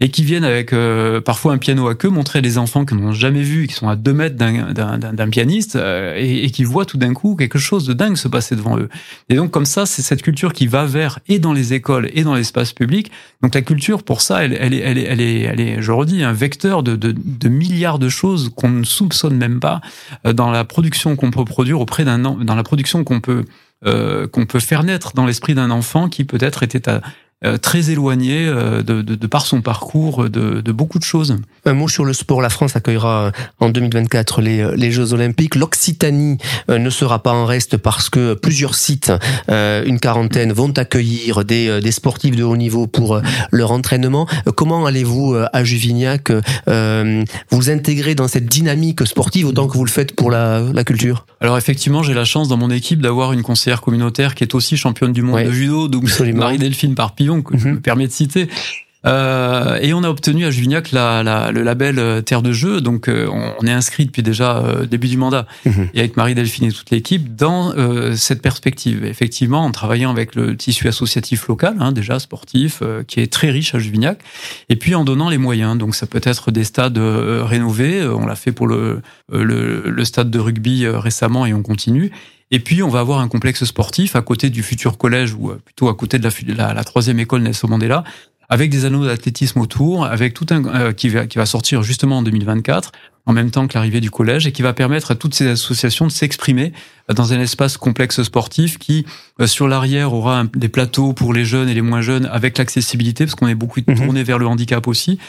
et 0.00 0.08
qui 0.08 0.24
viennent 0.24 0.44
avec 0.44 0.72
euh, 0.72 1.20
parfois 1.20 1.52
un 1.52 1.58
piano 1.58 1.86
à 1.86 1.94
queue 1.94 2.08
montrer 2.08 2.40
des 2.40 2.56
enfants 2.56 2.86
qui 2.86 2.94
n'ont 2.94 3.12
jamais 3.12 3.42
vu, 3.42 3.66
qui 3.66 3.74
sont 3.74 3.88
à 3.88 3.96
deux 3.96 4.14
mètres 4.14 4.36
d'un 4.36 5.28
pianiste 5.28 5.76
euh, 5.76 6.14
et, 6.16 6.50
qui 6.50 6.64
voient 6.64 6.86
tout 6.86 6.96
d'un 6.96 7.12
coup 7.12 7.36
quelque 7.36 7.58
chose 7.58 7.86
de 7.86 7.92
dingue 7.92 8.16
se 8.16 8.26
passer 8.26 8.56
devant 8.56 8.78
eux. 8.78 8.88
Et 9.28 9.34
donc 9.34 9.50
comme 9.50 9.66
ça, 9.66 9.84
c'est 9.84 10.00
cette 10.00 10.22
culture 10.22 10.54
qui 10.54 10.66
va 10.66 10.86
vers 10.86 11.18
et 11.28 11.38
dans 11.38 11.52
les 11.52 11.74
écoles 11.74 12.10
et 12.14 12.24
dans 12.24 12.34
l'espace 12.34 12.72
public. 12.72 13.10
Donc 13.42 13.54
la 13.54 13.60
culture, 13.60 14.02
pour 14.02 14.22
ça, 14.22 14.42
elle, 14.42 14.54
est, 14.54 14.78
elle, 14.78 14.98
est, 14.98 15.02
elle, 15.42 15.60
est, 15.60 15.82
je 15.82 15.92
redis, 15.92 16.22
un 16.22 16.32
vecteur 16.32 16.82
de, 16.82 16.96
de, 16.96 17.48
milliards 17.48 17.98
de 17.98 18.08
choses 18.08 18.50
qu'on 18.56 18.70
ne 18.70 18.84
soupçonne 18.84 19.36
même 19.36 19.60
pas 19.60 19.82
euh, 20.26 20.32
dans 20.32 20.50
la 20.50 20.64
production 20.64 21.14
qu'on 21.14 21.30
peut 21.30 21.44
produire 21.44 21.80
auprès 21.80 22.04
d'un 22.04 22.18
dans 22.18 22.54
la 22.54 22.62
production 22.62 23.04
qu'on 23.04 23.20
peut 23.20 23.44
qu'on 23.84 24.46
peut 24.46 24.60
faire 24.60 24.82
naître 24.82 25.12
dans 25.14 25.26
l'esprit 25.26 25.54
d'un 25.54 25.70
enfant 25.70 26.08
qui 26.08 26.24
peut-être 26.24 26.62
était 26.62 26.88
à, 26.88 27.00
euh, 27.42 27.56
très 27.56 27.90
éloigné 27.90 28.46
euh, 28.46 28.82
de, 28.82 29.00
de, 29.00 29.14
de, 29.14 29.26
par 29.26 29.46
son 29.46 29.62
parcours 29.62 30.28
de, 30.28 30.60
de, 30.60 30.72
beaucoup 30.72 30.98
de 30.98 31.04
choses. 31.04 31.38
Un 31.64 31.72
mot 31.72 31.88
sur 31.88 32.04
le 32.04 32.12
sport. 32.12 32.42
La 32.42 32.50
France 32.50 32.76
accueillera 32.76 33.28
euh, 33.28 33.30
en 33.60 33.70
2024 33.70 34.42
les, 34.42 34.76
les 34.76 34.92
Jeux 34.92 35.14
Olympiques. 35.14 35.54
L'Occitanie 35.54 36.36
ne 36.68 36.90
sera 36.90 37.22
pas 37.22 37.32
en 37.32 37.46
reste 37.46 37.78
parce 37.78 38.10
que 38.10 38.34
plusieurs 38.34 38.74
sites, 38.74 39.10
une 39.48 39.98
quarantaine, 40.00 40.52
vont 40.52 40.72
accueillir 40.76 41.44
des, 41.46 41.80
des 41.80 41.92
sportifs 41.92 42.36
de 42.36 42.44
haut 42.44 42.56
niveau 42.56 42.86
pour 42.86 43.20
leur 43.50 43.72
entraînement. 43.72 44.26
Comment 44.56 44.84
allez-vous 44.84 45.36
à 45.52 45.64
Juvignac 45.64 46.30
vous 46.66 47.70
intégrer 47.70 48.14
dans 48.14 48.28
cette 48.28 48.46
dynamique 48.46 49.06
sportive 49.06 49.46
autant 49.46 49.66
que 49.66 49.76
vous 49.76 49.84
le 49.84 49.90
faites 49.90 50.14
pour 50.14 50.30
la, 50.30 50.60
la 50.72 50.84
culture? 50.84 51.26
Alors 51.40 51.56
effectivement, 51.56 52.02
j'ai 52.02 52.14
la 52.14 52.24
chance 52.24 52.48
dans 52.48 52.56
mon 52.56 52.70
équipe 52.70 53.00
d'avoir 53.00 53.32
une 53.32 53.42
conseillère 53.42 53.80
communautaire 53.80 54.34
qui 54.34 54.44
est 54.44 54.54
aussi 54.54 54.76
championne 54.76 55.12
du 55.12 55.22
monde 55.22 55.42
de 55.42 55.50
judo, 55.50 55.88
donc 55.88 56.04
Marie-Delphine 56.34 56.94
Parpillon 56.94 57.29
que 57.42 57.56
je 57.56 57.68
mhm. 57.68 57.74
me 57.74 57.80
permets 57.80 58.06
de 58.06 58.12
citer. 58.12 58.48
Euh, 59.06 59.78
et 59.80 59.94
on 59.94 60.02
a 60.02 60.08
obtenu 60.08 60.44
à 60.44 60.50
Juvignac 60.50 60.92
la, 60.92 61.22
la, 61.22 61.52
le 61.52 61.62
label 61.62 61.98
euh, 61.98 62.20
Terre 62.20 62.42
de 62.42 62.52
Jeu, 62.52 62.80
donc 62.82 63.08
euh, 63.08 63.26
on 63.58 63.66
est 63.66 63.72
inscrit 63.72 64.04
depuis 64.04 64.22
déjà 64.22 64.58
euh, 64.58 64.84
début 64.84 65.08
du 65.08 65.16
mandat, 65.16 65.46
mhm. 65.64 65.88
et 65.94 66.00
avec 66.00 66.16
Marie 66.18 66.34
Delphine 66.34 66.68
et 66.68 66.72
toute 66.72 66.90
l'équipe 66.90 67.34
dans 67.34 67.72
cette 68.14 68.42
perspective. 68.42 69.04
Effectivement, 69.04 69.64
en 69.64 69.70
travaillant 69.70 70.10
avec 70.10 70.34
le 70.34 70.56
tissu 70.56 70.88
associatif 70.88 71.48
local, 71.48 71.76
hein, 71.80 71.92
déjà 71.92 72.18
sportif, 72.18 72.82
qui 73.06 73.20
est 73.20 73.32
très 73.32 73.50
riche 73.50 73.74
à 73.74 73.78
Juvignac, 73.78 74.20
et 74.68 74.76
puis 74.76 74.94
en 74.94 75.04
donnant 75.04 75.28
les 75.28 75.38
moyens. 75.38 75.78
Donc 75.78 75.94
ça 75.94 76.06
peut 76.06 76.20
être 76.22 76.50
des 76.50 76.64
stades 76.64 76.98
rénovés, 76.98 78.06
on 78.06 78.26
l'a 78.26 78.36
fait 78.36 78.52
pour 78.52 78.66
le, 78.66 79.02
le, 79.32 79.82
le, 79.88 80.04
stade 80.04 80.30
de 80.30 80.38
rugby 80.38 80.86
récemment 80.86 81.46
et 81.46 81.54
on 81.54 81.62
continue. 81.62 82.10
Et 82.50 82.58
puis, 82.58 82.82
on 82.82 82.88
va 82.88 83.00
avoir 83.00 83.20
un 83.20 83.28
complexe 83.28 83.64
sportif 83.64 84.16
à 84.16 84.22
côté 84.22 84.50
du 84.50 84.62
futur 84.62 84.98
collège, 84.98 85.34
ou 85.34 85.50
euh, 85.50 85.60
plutôt 85.64 85.88
à 85.88 85.94
côté 85.94 86.18
de 86.18 86.28
la, 86.54 86.74
la, 86.74 86.84
troisième 86.84 87.20
école 87.20 87.42
Nelson 87.42 87.68
Mandela, 87.68 88.02
avec 88.48 88.70
des 88.70 88.84
anneaux 88.84 89.06
d'athlétisme 89.06 89.60
autour, 89.60 90.04
avec 90.04 90.34
tout 90.34 90.46
un 90.50 90.64
euh, 90.64 90.92
qui, 90.92 91.08
va, 91.10 91.26
qui 91.26 91.38
va 91.38 91.46
sortir 91.46 91.84
justement 91.84 92.18
en 92.18 92.22
2024, 92.22 92.90
en 93.26 93.32
même 93.32 93.52
temps 93.52 93.68
que 93.68 93.74
l'arrivée 93.74 94.00
du 94.00 94.10
collège, 94.10 94.48
et 94.48 94.52
qui 94.52 94.62
va 94.62 94.72
permettre 94.72 95.12
à 95.12 95.14
toutes 95.14 95.34
ces 95.34 95.46
associations 95.46 96.06
de 96.06 96.10
s'exprimer 96.10 96.72
dans 97.14 97.32
un 97.32 97.38
espace 97.38 97.76
complexe 97.76 98.20
sportif 98.24 98.78
qui, 98.78 99.06
euh, 99.40 99.46
sur 99.46 99.68
l'arrière, 99.68 100.12
aura 100.12 100.42
des 100.56 100.68
plateaux 100.68 101.12
pour 101.12 101.32
les 101.32 101.44
jeunes 101.44 101.68
et 101.68 101.74
les 101.74 101.82
moins 101.82 102.00
jeunes, 102.00 102.28
avec 102.32 102.58
l'accessibilité, 102.58 103.26
parce 103.26 103.36
qu'on 103.36 103.46
est 103.46 103.54
beaucoup 103.54 103.78
mhm. 103.86 103.94
tourné 103.94 104.24
vers 104.24 104.40
le 104.40 104.48
handicap 104.48 104.88
aussi, 104.88 105.20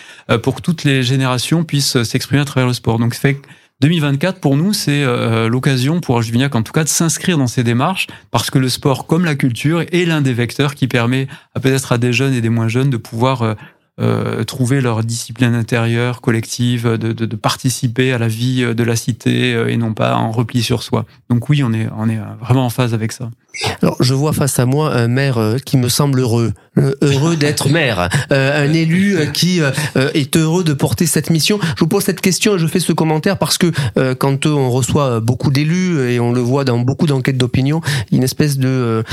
pour 0.41 0.55
que 0.55 0.62
toutes 0.62 0.86
les 0.86 1.03
générations 1.03 1.63
puissent 1.63 2.01
s'exprimer 2.01 2.41
à 2.41 2.45
travers 2.45 2.67
le 2.67 2.73
sport. 2.73 2.97
Donc, 2.97 3.13
fait 3.13 3.39
2024, 3.82 4.39
pour 4.39 4.58
nous, 4.58 4.74
c'est 4.74 5.04
euh, 5.04 5.50
l'occasion 5.50 6.02
pour 6.02 6.22
Juvignac, 6.22 6.54
en 6.54 6.62
tout 6.62 6.72
cas, 6.72 6.84
de 6.84 6.89
s'inscrire 6.89 7.39
dans 7.39 7.48
ces 7.48 7.63
démarches, 7.63 8.06
parce 8.30 8.52
que 8.52 8.60
le 8.60 8.70
sport, 8.70 9.08
comme 9.08 9.26
la 9.26 9.34
culture, 9.34 9.82
est 9.82 10.06
l'un 10.06 10.22
des 10.22 10.34
vecteurs 10.34 10.76
qui 10.76 10.88
permet 10.88 11.28
peut-être 11.60 11.91
à 11.91 11.98
des 11.98 12.13
jeunes 12.13 12.34
et 12.36 12.41
des 12.41 12.50
moins 12.50 12.67
jeunes 12.67 12.91
de 12.91 12.98
pouvoir 12.98 13.41
euh, 13.41 13.56
euh, 14.00 14.44
trouver 14.44 14.82
leur 14.82 15.04
discipline 15.04 15.56
intérieure, 15.56 16.22
collective, 16.22 16.89
de, 16.89 17.12
de, 17.12 17.26
de, 17.26 17.36
participer 17.36 18.13
à 18.13 18.20
la 18.20 18.28
vie 18.28 18.62
de 18.62 18.84
la 18.84 18.96
cité 18.96 19.52
et 19.67 19.78
non 19.78 19.96
pas 19.96 20.15
en 20.15 20.32
repli 20.32 20.62
sur 20.62 20.84
soi. 20.84 21.06
Donc 21.32 21.50
oui, 21.50 21.63
on 21.63 21.74
est, 21.74 21.88
on 21.98 22.08
est 22.08 22.20
vraiment 22.39 22.65
en 22.65 22.70
phase 22.70 22.94
avec 22.94 23.12
ça. 23.12 23.32
Alors, 23.81 23.97
je 23.99 24.13
vois 24.13 24.33
face 24.33 24.59
à 24.59 24.65
moi 24.65 24.93
un 24.93 25.07
maire 25.07 25.37
euh, 25.37 25.57
qui 25.57 25.77
me 25.77 25.89
semble 25.89 26.19
heureux, 26.19 26.53
euh, 26.77 26.93
heureux 27.01 27.35
d'être 27.35 27.69
maire, 27.69 28.09
euh, 28.31 28.65
un 28.65 28.73
élu 28.73 29.17
qui 29.33 29.59
est 29.95 30.37
heureux 30.37 30.63
de 30.63 30.73
porter 30.73 31.05
cette 31.05 31.29
mission. 31.29 31.59
Je 31.75 31.81
vous 31.81 31.87
pose 31.87 32.03
cette 32.03 32.21
question 32.21 32.55
et 32.55 32.59
je 32.59 32.67
fais 32.67 32.79
ce 32.79 32.93
commentaire 32.93 33.37
parce 33.37 33.57
que 33.57 33.71
quand 34.13 34.45
on 34.45 34.69
reçoit 34.69 35.19
beaucoup 35.19 35.51
d'élus 35.51 35.99
et 36.09 36.19
on 36.19 36.31
le 36.31 36.39
voit 36.39 36.63
dans 36.63 36.79
beaucoup 36.79 37.07
d'enquêtes 37.07 37.37
d'opinion, 37.37 37.81
une 38.11 38.23
espèce 38.23 38.57
de 38.57 39.03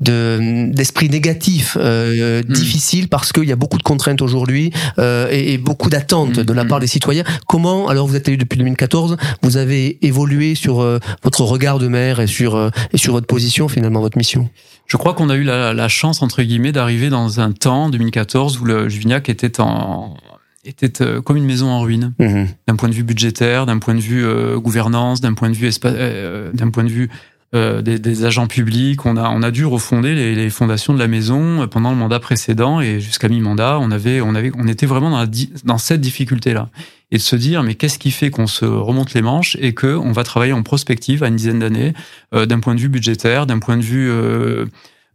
d'esprit 0.00 1.08
négatif, 1.08 1.76
hmm. 1.76 2.42
difficile 2.42 3.08
parce 3.08 3.32
qu'il 3.32 3.44
y 3.44 3.52
a 3.52 3.56
beaucoup 3.56 3.78
de 3.78 3.82
contraintes 3.82 4.22
aujourd'hui 4.22 4.72
et, 4.98 5.58
beaucoup 5.58 5.90
d'attentes 5.90 6.40
de 6.40 6.52
la 6.52 6.64
part 6.64 6.78
hmm. 6.78 6.82
des 6.82 6.86
citoyens. 6.86 7.24
Comment, 7.46 7.88
alors 7.88 8.06
vous 8.06 8.16
êtes 8.16 8.28
élu 8.28 8.36
depuis 8.36 8.58
2014, 8.58 9.16
vous 9.42 9.56
avez 9.56 10.04
évolué 10.04 10.54
sur 10.54 10.84
votre 11.22 11.42
regard 11.42 11.78
de 11.78 11.88
maire 11.88 12.20
et 12.20 12.26
sur 12.26 12.70
et 12.92 12.98
sur 12.98 13.12
votre 13.12 13.27
position 13.28 13.68
finalement, 13.68 14.00
votre 14.00 14.18
mission? 14.18 14.50
Je 14.86 14.96
crois 14.96 15.14
qu'on 15.14 15.30
a 15.30 15.36
eu 15.36 15.44
la, 15.44 15.88
chance, 15.88 16.22
entre 16.22 16.42
guillemets, 16.42 16.72
d'arriver 16.72 17.10
dans 17.10 17.40
un 17.40 17.52
temps, 17.52 17.90
2014, 17.90 18.58
où 18.58 18.64
le 18.64 18.88
Juvignac 18.88 19.28
était 19.28 19.60
en 19.60 20.16
était 20.64 21.02
euh, 21.02 21.22
comme 21.22 21.36
une 21.36 21.44
maison 21.44 21.68
en 21.68 21.80
ruine, 21.80 22.14
mhm. 22.18 22.48
d'un 22.66 22.76
point 22.76 22.88
de 22.88 22.94
vue 22.94 23.02
budgétaire, 23.02 23.64
d'un 23.64 23.78
point 23.78 23.94
de 23.94 24.00
vue 24.00 24.24
euh, 24.24 24.58
gouvernance, 24.58 25.20
d'un 25.20 25.34
point 25.34 25.50
de 25.50 25.54
vue 25.54 25.70
euh, 25.84 26.50
d'un 26.52 26.70
point 26.70 26.84
de 26.84 26.88
vue 26.88 27.08
des, 27.52 28.24
agents 28.24 28.46
publics. 28.46 29.06
On 29.06 29.16
a 29.16 29.30
on 29.30 29.42
a 29.42 29.50
dû 29.50 29.64
refonder 29.64 30.14
les, 30.34 30.50
fondations 30.50 30.92
de 30.92 30.98
la 30.98 31.08
maison 31.08 31.66
pendant 31.68 31.90
le 31.90 31.96
mandat 31.96 32.20
précédent 32.20 32.80
et 32.80 33.00
jusqu'à 33.00 33.28
mi-mandat, 33.28 33.78
on 33.80 33.90
avait 33.90 34.20
on 34.20 34.34
avait 34.34 34.52
on 34.56 34.68
était 34.68 34.86
vraiment 34.86 35.10
dans, 35.10 35.30
dans 35.64 35.78
cette 35.78 36.00
difficulté 36.00 36.52
là 36.52 36.68
et 37.10 37.16
de 37.16 37.22
se 37.22 37.36
dire 37.36 37.62
mais 37.62 37.74
qu'est-ce 37.74 37.98
qui 37.98 38.10
fait 38.10 38.30
qu'on 38.30 38.46
se 38.46 38.64
remonte 38.64 39.14
les 39.14 39.22
manches 39.22 39.56
et 39.60 39.72
que 39.74 39.86
on 39.86 40.12
va 40.12 40.24
travailler 40.24 40.52
en 40.52 40.62
prospective 40.62 41.22
à 41.22 41.28
une 41.28 41.36
dizaine 41.36 41.58
d'années 41.58 41.94
euh, 42.34 42.46
d'un 42.46 42.60
point 42.60 42.74
de 42.74 42.80
vue 42.80 42.88
budgétaire, 42.88 43.46
d'un 43.46 43.58
point 43.58 43.76
de 43.76 43.82
vue 43.82 44.10
euh, 44.10 44.66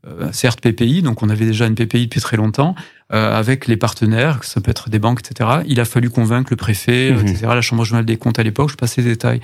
euh 0.07 0.31
certes 0.31 0.59
PPI, 0.61 1.01
donc 1.01 1.21
on 1.23 1.29
avait 1.29 1.45
déjà 1.45 1.65
une 1.67 1.75
PPI 1.75 2.05
depuis 2.05 2.21
très 2.21 2.37
longtemps, 2.37 2.75
euh, 3.13 3.37
avec 3.37 3.67
les 3.67 3.77
partenaires, 3.77 4.43
ça 4.43 4.59
peut 4.59 4.71
être 4.71 4.89
des 4.89 4.99
banques, 4.99 5.21
etc. 5.25 5.61
Il 5.67 5.79
a 5.79 5.85
fallu 5.85 6.09
convaincre 6.09 6.49
le 6.51 6.57
préfet, 6.57 7.11
mmh. 7.11 7.27
etc., 7.27 7.39
la 7.49 7.61
Chambre 7.61 7.83
régionale 7.83 8.05
des 8.05 8.17
comptes 8.17 8.39
à 8.39 8.43
l'époque, 8.43 8.71
je 8.71 8.75
passe 8.75 8.97
les 8.97 9.03
détails. 9.03 9.39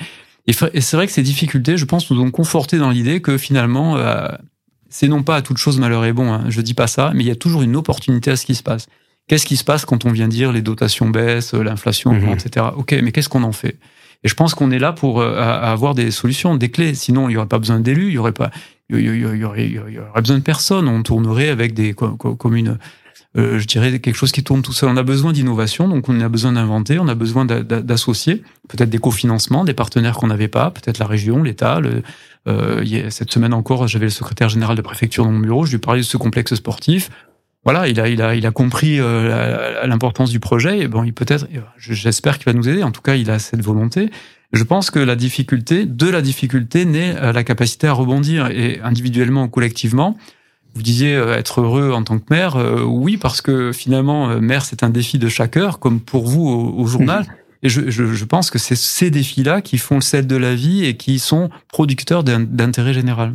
Et, 0.49 0.81
c'est 0.81 0.97
vrai 0.97 1.05
que 1.05 1.13
ces 1.13 1.21
difficultés, 1.21 1.77
je 1.77 1.85
pense, 1.85 2.09
nous 2.09 2.19
ont 2.19 2.31
conforté 2.31 2.77
dans 2.77 2.89
l'idée 2.89 3.21
que 3.21 3.37
finalement, 3.37 3.97
c'est 4.89 5.07
non 5.07 5.23
pas 5.23 5.37
à 5.37 5.41
toute 5.41 5.57
chose 5.57 5.79
malheur 5.79 6.03
est 6.05 6.13
bon, 6.13 6.33
hein, 6.33 6.45
je 6.49 6.61
dis 6.61 6.73
pas 6.73 6.87
ça, 6.87 7.11
mais 7.13 7.23
il 7.23 7.27
y 7.27 7.31
a 7.31 7.35
toujours 7.35 7.61
une 7.61 7.75
opportunité 7.75 8.31
à 8.31 8.35
ce 8.35 8.45
qui 8.45 8.55
se 8.55 8.63
passe. 8.63 8.87
Qu'est-ce 9.27 9.45
qui 9.45 9.57
se 9.57 9.63
passe 9.63 9.85
quand 9.85 10.05
on 10.05 10.11
vient 10.11 10.27
dire 10.27 10.51
les 10.51 10.63
dotations 10.63 11.07
baissent, 11.07 11.53
euh, 11.53 11.61
l'inflation 11.61 12.11
mhm. 12.13 12.29
etc. 12.29 12.65
Ok, 12.75 12.95
mais 13.03 13.11
qu'est-ce 13.11 13.29
qu'on 13.29 13.43
en 13.43 13.51
fait? 13.51 13.77
Et 14.23 14.27
je 14.27 14.33
pense 14.33 14.55
qu'on 14.55 14.71
est 14.71 14.79
là 14.79 14.91
pour 14.91 15.21
euh, 15.21 15.39
avoir 15.39 15.93
des 15.93 16.09
solutions, 16.09 16.55
des 16.55 16.69
clés. 16.69 16.95
Sinon, 16.95 17.29
il 17.29 17.33
n'y 17.33 17.37
aurait 17.37 17.47
pas 17.47 17.59
besoin 17.59 17.79
d'élus, 17.79 18.07
il 18.07 18.13
y 18.13 18.17
aurait 18.17 18.31
pas, 18.31 18.49
il 18.89 18.99
y 18.99 19.25
aurait, 19.45 19.67
il 19.67 19.73
y 19.73 19.99
aurait 19.99 20.21
besoin 20.21 20.37
de 20.37 20.43
personnes. 20.43 20.87
On 20.87 21.03
tournerait 21.03 21.49
avec 21.49 21.73
des 21.75 21.93
communes. 21.93 22.79
Euh, 23.39 23.59
je 23.59 23.65
dirais 23.65 23.99
quelque 23.99 24.15
chose 24.15 24.31
qui 24.31 24.43
tourne 24.43 24.61
tout 24.61 24.73
seul. 24.73 24.89
On 24.89 24.97
a 24.97 25.03
besoin 25.03 25.31
d'innovation, 25.31 25.87
donc 25.87 26.09
on 26.09 26.19
a 26.19 26.29
besoin 26.29 26.53
d'inventer, 26.53 26.99
on 26.99 27.07
a 27.07 27.15
besoin 27.15 27.45
d'associer, 27.45 28.43
peut-être 28.67 28.89
des 28.89 28.97
cofinancements, 28.97 29.63
des 29.63 29.73
partenaires 29.73 30.17
qu'on 30.17 30.27
n'avait 30.27 30.47
pas, 30.47 30.71
peut-être 30.71 30.99
la 30.99 31.07
région, 31.07 31.43
l'État. 31.43 31.81
Euh, 32.47 33.09
cette 33.09 33.31
semaine 33.31 33.53
encore, 33.53 33.87
j'avais 33.87 34.05
le 34.05 34.11
secrétaire 34.11 34.49
général 34.49 34.75
de 34.75 34.81
préfecture 34.81 35.23
dans 35.23 35.31
mon 35.31 35.39
bureau, 35.39 35.65
je 35.65 35.71
lui 35.71 35.79
parlais 35.79 36.01
de 36.01 36.05
ce 36.05 36.17
complexe 36.17 36.53
sportif 36.55 37.09
voilà, 37.65 37.87
il 37.89 37.99
a, 37.99 38.51
compris 38.51 38.99
euh, 38.99 39.85
l'importance 39.85 40.31
du 40.31 40.39
projet. 40.39 40.79
Et 40.79 40.87
bon, 40.87 41.03
il 41.03 41.13
peut-être, 41.13 41.45
j'espère 41.77 42.37
qu'il 42.37 42.45
va 42.45 42.53
nous 42.53 42.67
aider. 42.69 42.83
En 42.83 42.91
tout 42.91 43.01
cas, 43.01 43.15
il 43.15 43.29
a 43.29 43.37
cette 43.37 43.61
volonté. 43.61 44.09
Je 44.53 44.63
pense 44.63 44.89
que 44.89 44.99
la 44.99 45.15
difficulté, 45.15 45.85
de 45.85 46.09
la 46.09 46.21
difficulté, 46.21 46.85
naît 46.85 47.13
la 47.33 47.43
capacité 47.43 47.87
à 47.87 47.93
rebondir 47.93 48.47
et 48.47 48.79
individuellement 48.81 49.43
ou 49.43 49.49
collectivement. 49.49 50.17
Vous 50.75 50.81
disiez 50.81 51.15
euh, 51.15 51.37
être 51.37 51.61
heureux 51.61 51.91
en 51.91 52.03
tant 52.03 52.19
que 52.19 52.25
maire, 52.29 52.57
oui, 52.85 53.17
parce 53.17 53.41
que 53.41 53.71
finalement, 53.71 54.39
maire, 54.39 54.65
c'est 54.65 54.83
un 54.83 54.89
défi 54.89 55.19
de 55.19 55.29
chaque 55.29 55.57
heure, 55.57 55.79
comme 55.79 55.99
pour 55.99 56.27
vous 56.27 56.47
au, 56.47 56.85
journal. 56.85 57.25
Et 57.61 57.69
je, 57.69 57.89
je, 57.89 58.13
je 58.13 58.25
pense 58.25 58.51
que 58.51 58.57
c'est 58.57 58.75
ces 58.75 59.11
défis-là 59.11 59.61
qui 59.61 59.77
font 59.77 59.95
le 59.95 60.01
sel 60.01 60.27
de 60.27 60.37
la 60.37 60.55
vie 60.55 60.85
et 60.85 60.95
qui 60.95 61.19
sont 61.19 61.49
producteurs 61.67 62.23
d'intérêt 62.23 62.93
général. 62.93 63.33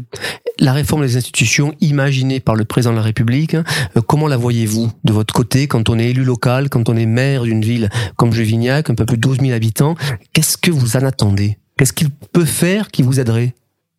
La 0.61 0.73
réforme 0.73 1.03
des 1.03 1.16
institutions 1.16 1.75
imaginée 1.81 2.40
par 2.40 2.55
le 2.55 2.64
président 2.64 2.92
de 2.92 2.97
la 2.97 3.03
République, 3.03 3.55
euh, 3.55 4.01
comment 4.07 4.29
la 4.29 4.37
voyez-vous 4.37 4.90
de 5.03 5.12
votre 5.12 5.35
côté 5.35 5.66
quand 5.66 5.88
on 5.88 5.99
est 5.99 6.11
élu 6.11 6.25
local, 6.25 6.68
quand 6.68 6.88
on 6.88 6.97
est 6.97 7.07
maire 7.07 7.42
d'une 7.42 7.62
ville 7.62 7.90
comme 8.16 8.33
Jevignac, 8.33 8.88
un 8.88 8.94
peu 8.94 9.05
plus 9.05 9.16
de 9.16 9.23
12 9.23 9.40
000 9.40 9.53
habitants? 9.53 9.97
Qu'est-ce 10.33 10.57
que 10.57 10.70
vous 10.70 10.97
en 10.97 11.03
attendez? 11.03 11.59
Qu'est-ce 11.77 11.92
qu'il 11.92 12.11
peut 12.11 12.44
faire 12.44 12.90
qui 12.90 13.03
vous 13.03 13.18
aiderait? 13.18 13.55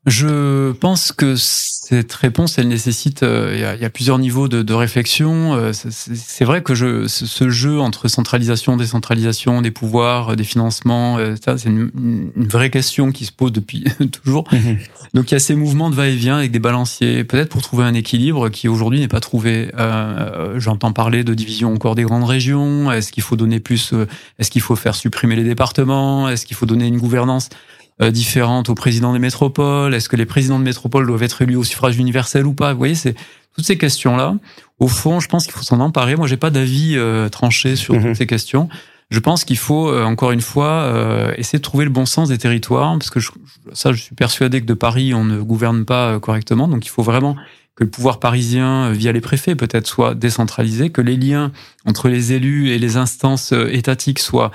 Je 0.06 0.72
pense 0.74 1.12
que 1.12 1.36
cette 1.36 2.13
réponse, 2.13 2.60
elle 2.60 2.68
nécessite, 2.68 3.24
euh, 3.24 3.54
il 3.56 3.82
y, 3.82 3.86
a, 3.86 3.89
plusieurs 3.89 4.20
niveaux 4.20 4.48
de, 4.48 4.74
réflexion. 4.74 5.56
Euh, 5.56 5.72
c'est 5.74 6.46
vrai 6.46 6.62
que 6.62 6.76
je, 6.76 7.08
ce, 7.08 7.50
jeu 7.50 7.80
entre 7.80 8.08
centralisation, 8.08 8.78
décentralisation, 8.78 9.63
des 9.63 9.72
pouvoirs, 9.72 10.36
des 10.36 10.44
financements, 10.44 11.18
c'est 11.44 11.65
une, 11.65 11.89
vraie 12.36 12.70
question 12.70 13.12
qui 13.12 13.26
se 13.26 13.32
pose 13.32 13.52
depuis 13.52 13.84
toujours. 14.24 14.48
Mhm. 14.52 14.78
Donc 15.15 15.32
il 15.32 15.34
y 15.34 15.38
a 15.38 15.39
ces 15.39 15.56
mouvements 15.56 15.89
de 15.89 15.96
va-et-vient 15.96 16.38
avec 16.38 16.52
des 16.52 16.60
balanciers, 16.60 17.24
peut-être 17.24 17.50
pour 17.50 17.63
trouver 17.63 17.86
un 17.86 17.94
équilibre 17.96 18.50
qui 18.50 18.68
aujourd'hui 18.68 19.00
n'est 19.00 19.08
pas 19.08 19.22
trouvé. 19.22 19.72
J'entends 20.58 20.91
parler 20.91 21.24
de 21.24 21.34
division 21.34 21.74
encore 21.74 21.96
des 21.96 22.04
grandes 22.04 22.26
régions. 22.26 22.91
Est-ce 22.91 23.12
qu'il 23.12 23.24
faut 23.24 23.36
donner 23.36 23.60
plus 23.60 23.94
Est-ce 24.38 24.52
qu'il 24.52 24.62
faut 24.62 24.76
faire 24.76 24.94
supprimer 24.94 25.36
les 25.36 25.44
départements? 25.44 26.30
Est-ce 26.30 26.46
qu'il 26.46 26.56
faut 26.56 26.65
donner 26.68 26.86
une 26.86 26.98
gouvernance? 26.98 27.50
euh, 27.50 27.85
différentes 27.99 28.69
au 28.69 28.75
président 28.75 29.13
des 29.13 29.19
métropoles? 29.19 29.93
Est-ce 29.93 30.10
que 30.10 30.15
les 30.15 30.25
présidents 30.25 30.60
de 30.60 30.63
métropole 30.63 31.08
doivent 31.08 31.23
être 31.23 31.41
élus 31.41 31.55
au 31.55 31.63
suffrage 31.63 31.97
universel 31.97 32.45
ou 32.45 32.53
pas? 32.53 32.73
Vous 32.73 32.77
voyez, 32.77 32.95
c'est 32.95 33.15
toutes 33.55 33.65
ces 33.65 33.77
questions-là. 33.77 34.36
Au 34.79 34.88
fond, 34.88 35.19
je 35.19 35.27
pense 35.27 35.45
qu'il 35.45 35.53
faut 35.53 35.63
s'en 35.63 35.79
emparer. 35.79 36.15
Moi, 36.15 36.27
j'ai 36.27 36.38
pas 36.38 36.49
d'avis 36.49 36.97
euh, 36.97 37.29
tranché 37.29 37.75
sur 37.75 37.95
mhm. 37.95 38.03
toutes 38.03 38.15
ces 38.15 38.27
questions. 38.27 38.67
Je 39.10 39.19
pense 39.19 39.45
qu'il 39.45 39.58
faut 39.58 39.88
euh, 39.88 40.03
encore 40.03 40.31
une 40.31 40.41
fois 40.41 40.91
essayer 41.38 41.60
de 41.60 41.63
trouver 41.63 41.86
le 41.86 41.91
bon 41.91 42.05
sens 42.05 42.29
des 42.29 42.38
territoires, 42.38 42.97
parce 42.97 43.10
que 43.10 43.19
je, 43.19 43.31
ça, 43.73 43.93
je 43.93 44.01
suis 44.01 44.15
persuadé 44.15 44.60
que 44.60 44.65
de 44.65 44.73
Paris, 44.73 45.13
on 45.13 45.23
ne 45.23 45.39
gouverne 45.39 45.86
pas 45.86 46.19
correctement. 46.19 46.67
Donc, 46.67 46.86
il 46.86 46.89
faut 46.89 47.03
vraiment 47.03 47.36
que 47.75 47.84
le 47.84 47.89
pouvoir 47.89 48.19
parisien, 48.19 48.91
via 48.91 49.12
les 49.12 49.21
préfets 49.21 49.55
peut-être, 49.55 49.88
soit 49.88 50.15
décentralisé, 50.15 50.89
que 50.89 51.01
les 51.01 51.17
liens 51.17 51.51
entre 51.86 52.10
les 52.10 52.34
élus 52.34 52.69
et 52.69 52.79
les 52.79 52.97
instances 52.97 53.53
étatiques 53.53 54.19
soient 54.19 54.51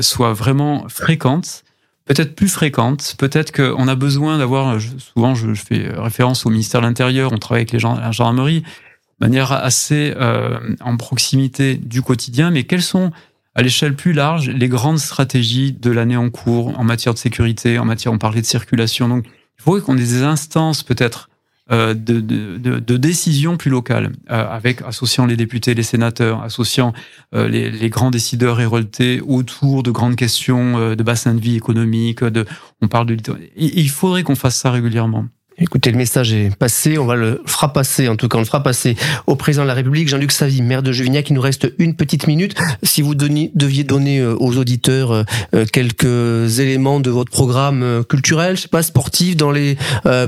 soient 0.00 0.32
vraiment 0.32 0.86
fréquentes 0.88 1.62
peut-être 2.06 2.34
plus 2.34 2.48
fréquente. 2.48 3.14
Peut-être 3.18 3.52
qu'on 3.52 3.86
a 3.86 3.94
besoin 3.94 4.38
d'avoir, 4.38 4.80
souvent 4.98 5.34
je 5.34 5.52
fais 5.54 5.88
référence 5.94 6.46
au 6.46 6.50
ministère 6.50 6.80
de 6.80 6.86
l'Intérieur, 6.86 7.32
on 7.32 7.38
travaille 7.38 7.62
avec 7.62 7.72
les 7.72 7.78
gens, 7.78 7.96
la 7.96 8.12
gendarmerie, 8.12 8.62
de 8.62 9.26
manière 9.26 9.52
assez 9.52 10.14
euh, 10.16 10.58
en 10.80 10.96
proximité 10.96 11.74
du 11.74 12.02
quotidien, 12.02 12.50
mais 12.50 12.64
quelles 12.64 12.82
sont 12.82 13.12
à 13.54 13.62
l'échelle 13.62 13.96
plus 13.96 14.12
large 14.12 14.50
les 14.50 14.68
grandes 14.68 14.98
stratégies 14.98 15.72
de 15.72 15.90
l'année 15.90 16.16
en 16.16 16.30
cours 16.30 16.78
en 16.78 16.84
matière 16.84 17.14
de 17.14 17.18
sécurité, 17.18 17.78
en 17.78 17.84
matière, 17.84 18.12
on 18.12 18.18
parlait 18.18 18.42
de 18.42 18.46
circulation. 18.46 19.08
Donc, 19.08 19.24
il 19.58 19.62
faut 19.62 19.80
qu'on 19.80 19.96
ait 19.96 20.00
des 20.00 20.22
instances 20.22 20.82
peut-être 20.82 21.30
euh, 21.30 21.35
de, 21.70 22.20
de, 22.20 22.78
de, 22.78 22.96
décisions 22.96 23.56
plus 23.56 23.70
locales, 23.70 24.12
euh, 24.30 24.48
avec 24.48 24.82
associant 24.82 25.26
les 25.26 25.36
députés, 25.36 25.74
les 25.74 25.82
sénateurs, 25.82 26.42
associant 26.42 26.92
euh, 27.34 27.48
les, 27.48 27.70
les, 27.70 27.90
grands 27.90 28.12
décideurs 28.12 28.60
et 28.60 29.20
autour 29.20 29.82
de 29.82 29.90
grandes 29.90 30.14
questions 30.14 30.94
de 30.94 31.02
bassin 31.02 31.34
de 31.34 31.40
vie 31.40 31.56
économique. 31.56 32.22
De, 32.22 32.46
on 32.82 32.88
parle 32.88 33.06
de 33.06 33.16
il 33.56 33.90
faudrait 33.90 34.22
qu'on 34.22 34.36
fasse 34.36 34.56
ça 34.56 34.70
régulièrement. 34.70 35.26
Écoutez, 35.58 35.90
le 35.90 35.96
message 35.96 36.34
est 36.34 36.54
passé, 36.54 36.98
on 36.98 37.06
va 37.06 37.14
le 37.14 37.40
fera 37.46 37.72
passer, 37.72 38.08
en 38.08 38.16
tout 38.16 38.28
cas 38.28 38.36
on 38.36 38.42
le 38.42 38.46
fera 38.46 38.62
passer 38.62 38.94
au 39.26 39.36
président 39.36 39.62
de 39.62 39.68
la 39.68 39.74
République, 39.74 40.06
Jean-Luc 40.06 40.30
Savy, 40.30 40.60
maire 40.60 40.82
de 40.82 40.92
Juvignac. 40.92 41.30
Il 41.30 41.32
nous 41.32 41.40
reste 41.40 41.72
une 41.78 41.94
petite 41.94 42.26
minute. 42.26 42.54
Si 42.82 43.00
vous 43.00 43.14
deviez 43.14 43.82
donner 43.82 44.18
euh, 44.18 44.36
aux 44.38 44.58
auditeurs 44.58 45.12
euh, 45.12 45.22
euh, 45.54 45.64
quelques 45.64 46.60
éléments 46.60 47.00
de 47.00 47.08
votre 47.08 47.30
programme 47.30 48.04
culturel, 48.06 48.56
je 48.56 48.62
sais 48.62 48.68
pas, 48.68 48.82
sportif, 48.82 49.34
dans 49.38 49.50
les 49.50 49.78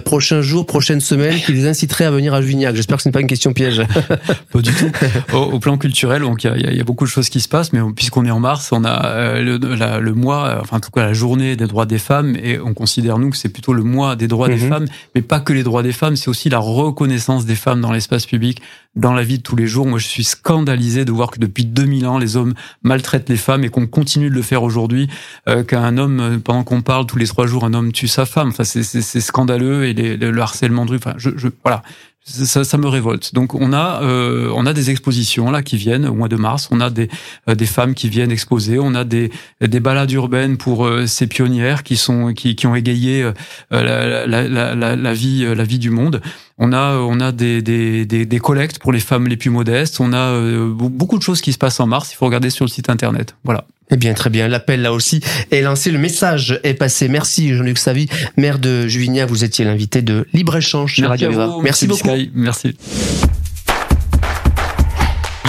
prochains 0.07 0.41
jours, 0.41 0.64
prochaines 0.64 1.01
semaines, 1.01 1.37
qui 1.37 1.53
les 1.53 1.67
inciteraient 1.67 2.07
à 2.07 2.11
venir 2.11 2.33
à 2.33 2.41
Juvignac. 2.41 2.75
J'espère 2.75 2.97
que 2.97 3.03
ce 3.03 3.09
n'est 3.11 3.12
pas 3.12 3.21
une 3.21 3.27
question 3.27 3.53
piège. 3.53 3.83
pas 4.53 4.61
du 4.62 4.73
tout. 4.73 4.91
Au, 5.35 5.59
plan 5.59 5.77
culturel, 5.77 6.23
donc 6.23 6.45
il 6.45 6.75
y, 6.75 6.81
a, 6.81 6.85
beaucoup 6.85 7.05
de 7.05 7.11
choses 7.11 7.29
qui 7.29 7.41
se 7.41 7.49
passent, 7.49 7.75
mais 7.75 7.81
puisqu'on 7.95 8.25
est 8.25 8.31
en 8.31 8.41
mars, 8.41 8.71
on 8.73 8.85
a 8.85 9.41
le, 9.41 9.59
le, 9.59 10.14
mois, 10.14 10.59
enfin 10.62 10.79
en 10.79 10.81
tout 10.81 10.91
cas 10.91 11.05
la 11.05 11.12
journée 11.12 11.57
des 11.57 11.67
droits 11.67 11.87
des 11.87 11.99
femmes, 11.99 12.35
et 12.37 12.59
on 12.59 12.73
considère 12.73 13.19
nous 13.19 13.31
que 13.31 13.37
c'est 13.37 13.51
plutôt 13.51 13.75
le 13.75 13.83
mois 13.83 14.17
des 14.17 14.29
droits 14.29 14.49
des 14.49 14.57
mhm. 14.57 14.69
femmes 14.69 14.87
mais 15.17 15.17
pas 15.22 15.40
que 15.40 15.52
les 15.52 15.62
droits 15.62 15.83
des 15.83 15.92
femmes, 15.92 16.16
c'est 16.16 16.28
aussi 16.28 16.48
la 16.48 16.59
reconnaissance 16.59 17.44
des 17.44 17.54
femmes 17.54 17.81
dans 17.81 17.92
l'espace 17.92 18.26
public, 18.26 18.61
dans 18.94 19.12
la 19.12 19.22
vie 19.22 19.38
de 19.38 19.42
tous 19.42 19.57
les 19.57 19.66
jours. 19.66 19.87
Moi, 19.87 19.98
je 19.98 20.07
suis 20.07 20.24
scandalisé 20.24 21.05
de 21.05 21.12
voir 21.12 21.31
que 21.31 21.38
depuis 21.38 21.64
2000 21.64 22.07
ans, 22.07 22.18
les 22.18 22.37
hommes 22.37 22.55
maltraitent 22.83 23.29
les 23.29 23.37
femmes 23.37 23.64
et 23.64 23.68
qu'on 23.68 23.87
continue 23.87 24.31
de 24.31 24.35
le 24.35 24.42
faire 24.42 24.62
aujourd'hui, 24.62 25.09
euh, 25.48 25.62
qu'un 25.62 25.98
homme, 25.98 26.20
euh, 26.20 26.38
pendant 26.38 26.64
qu'on 26.64 26.83
parle 26.83 27.07
tous 27.07 27.18
les 27.18 27.27
trois 27.27 27.46
jours, 27.46 27.64
un 27.64 27.74
homme 27.74 27.92
tue 27.92 28.09
sa 28.09 28.27
femme. 28.27 28.48
Enfin, 28.48 28.64
c'est 28.64 29.20
scandaleux 29.20 29.87
et 29.87 29.94
le 29.94 30.40
harcèlement 30.40 30.85
de 30.85 30.90
rue. 30.90 30.96
Enfin, 30.96 31.14
je, 31.16 31.31
je 31.37 31.48
voilà 31.62 31.83
ça, 32.29 32.64
ça, 32.64 32.79
me 32.79 32.87
révolte. 32.88 33.35
Donc 33.35 33.55
on 33.55 33.72
a 33.72 34.03
euh, 34.03 34.53
on 34.55 34.66
a 34.66 34.72
des 34.72 34.90
expositions 34.90 35.51
là 35.51 35.62
qui 35.62 35.77
viennent 35.77 36.07
au 36.07 36.14
mois 36.14 36.29
de 36.29 36.37
mars. 36.37 36.68
On 36.70 36.81
a 36.81 36.90
des 36.90 37.09
euh, 37.48 37.55
des 37.55 37.66
femmes 37.66 37.94
qui 37.94 38.09
viennent 38.09 38.31
exposer. 38.31 38.79
On 38.79 38.94
a 38.94 39.05
des 39.05 39.31
des 39.61 39.81
balades 39.81 40.11
urbaines 40.12 40.57
pour 40.57 40.85
euh, 40.87 41.07
ces 41.07 41.27
pionnières 41.27 41.83
qui 41.83 41.96
sont 41.96 42.35
qui 42.35 42.55
qui 42.55 42.66
ont 42.66 42.74
égayé 42.74 43.22
euh, 43.22 43.33
la, 43.70 44.27
la, 44.27 44.74
la, 44.74 44.96
la, 44.96 45.14
vie 45.14 45.46
la 45.55 45.64
vie 45.64 45.79
du 45.79 45.90
monde. 45.90 46.20
On 46.59 46.73
a 46.73 46.97
on 46.97 47.21
a 47.21 47.33
des 47.33 47.62
des 47.62 48.05
des, 48.05 48.27
des 48.27 48.38
collectes 48.38 48.79
pour 48.79 48.92
les 48.92 49.01
femmes 49.01 49.29
les 49.29 49.37
plus 49.37 49.51
modestes. 49.51 50.01
On 50.01 50.12
a 50.12 50.40
beaucoup 50.75 51.18
de 51.18 51.23
choses 51.23 51.40
qui 51.40 51.53
se 51.53 51.59
passent 51.59 51.81
en 51.81 51.87
mars. 51.87 52.12
Il 52.12 52.16
faut 52.16 52.27
regarder 52.27 52.51
sur 52.51 52.64
le 52.64 52.71
site 52.71 52.90
internet. 52.90 53.37
Voilà. 53.44 53.64
Eh 53.90 53.97
bien, 53.97 54.12
très 54.12 54.29
bien. 54.29 54.49
L'appel 54.49 54.83
là 54.83 54.92
aussi 54.92 55.21
est 55.51 55.62
lancé. 55.62 55.90
Le 55.90 55.99
message 55.99 56.61
est 56.62 56.75
passé. 56.75 57.09
Merci 57.09 57.55
Jean-Luc 57.55 57.79
Savy, 57.79 58.09
maire 58.37 58.59
de 58.59 58.87
Juvigna. 58.87 59.25
Vous 59.25 59.44
étiez 59.44 59.64
l'invité 59.64 60.03
de 60.03 60.27
Libre 60.33 60.57
Échange 60.57 60.94
chez 60.94 61.07
Radio 61.07 61.31
Merci, 61.31 61.61
merci 61.62 61.87
beaucoup. 61.87 62.11
Merci. 62.35 62.77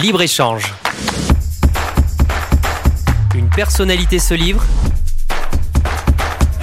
Libre 0.01 0.21
Échange. 0.21 0.73
Une 3.35 3.49
personnalité 3.49 4.19
se 4.19 4.33
livre. 4.33 4.63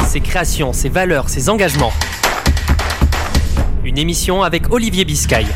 Ses 0.08 0.20
créations, 0.20 0.72
ses 0.72 0.88
valeurs, 0.88 1.28
ses 1.28 1.50
engagements. 1.50 1.92
Émission 3.96 4.42
avec 4.42 4.70
Olivier 4.72 5.04
Biscay. 5.04 5.46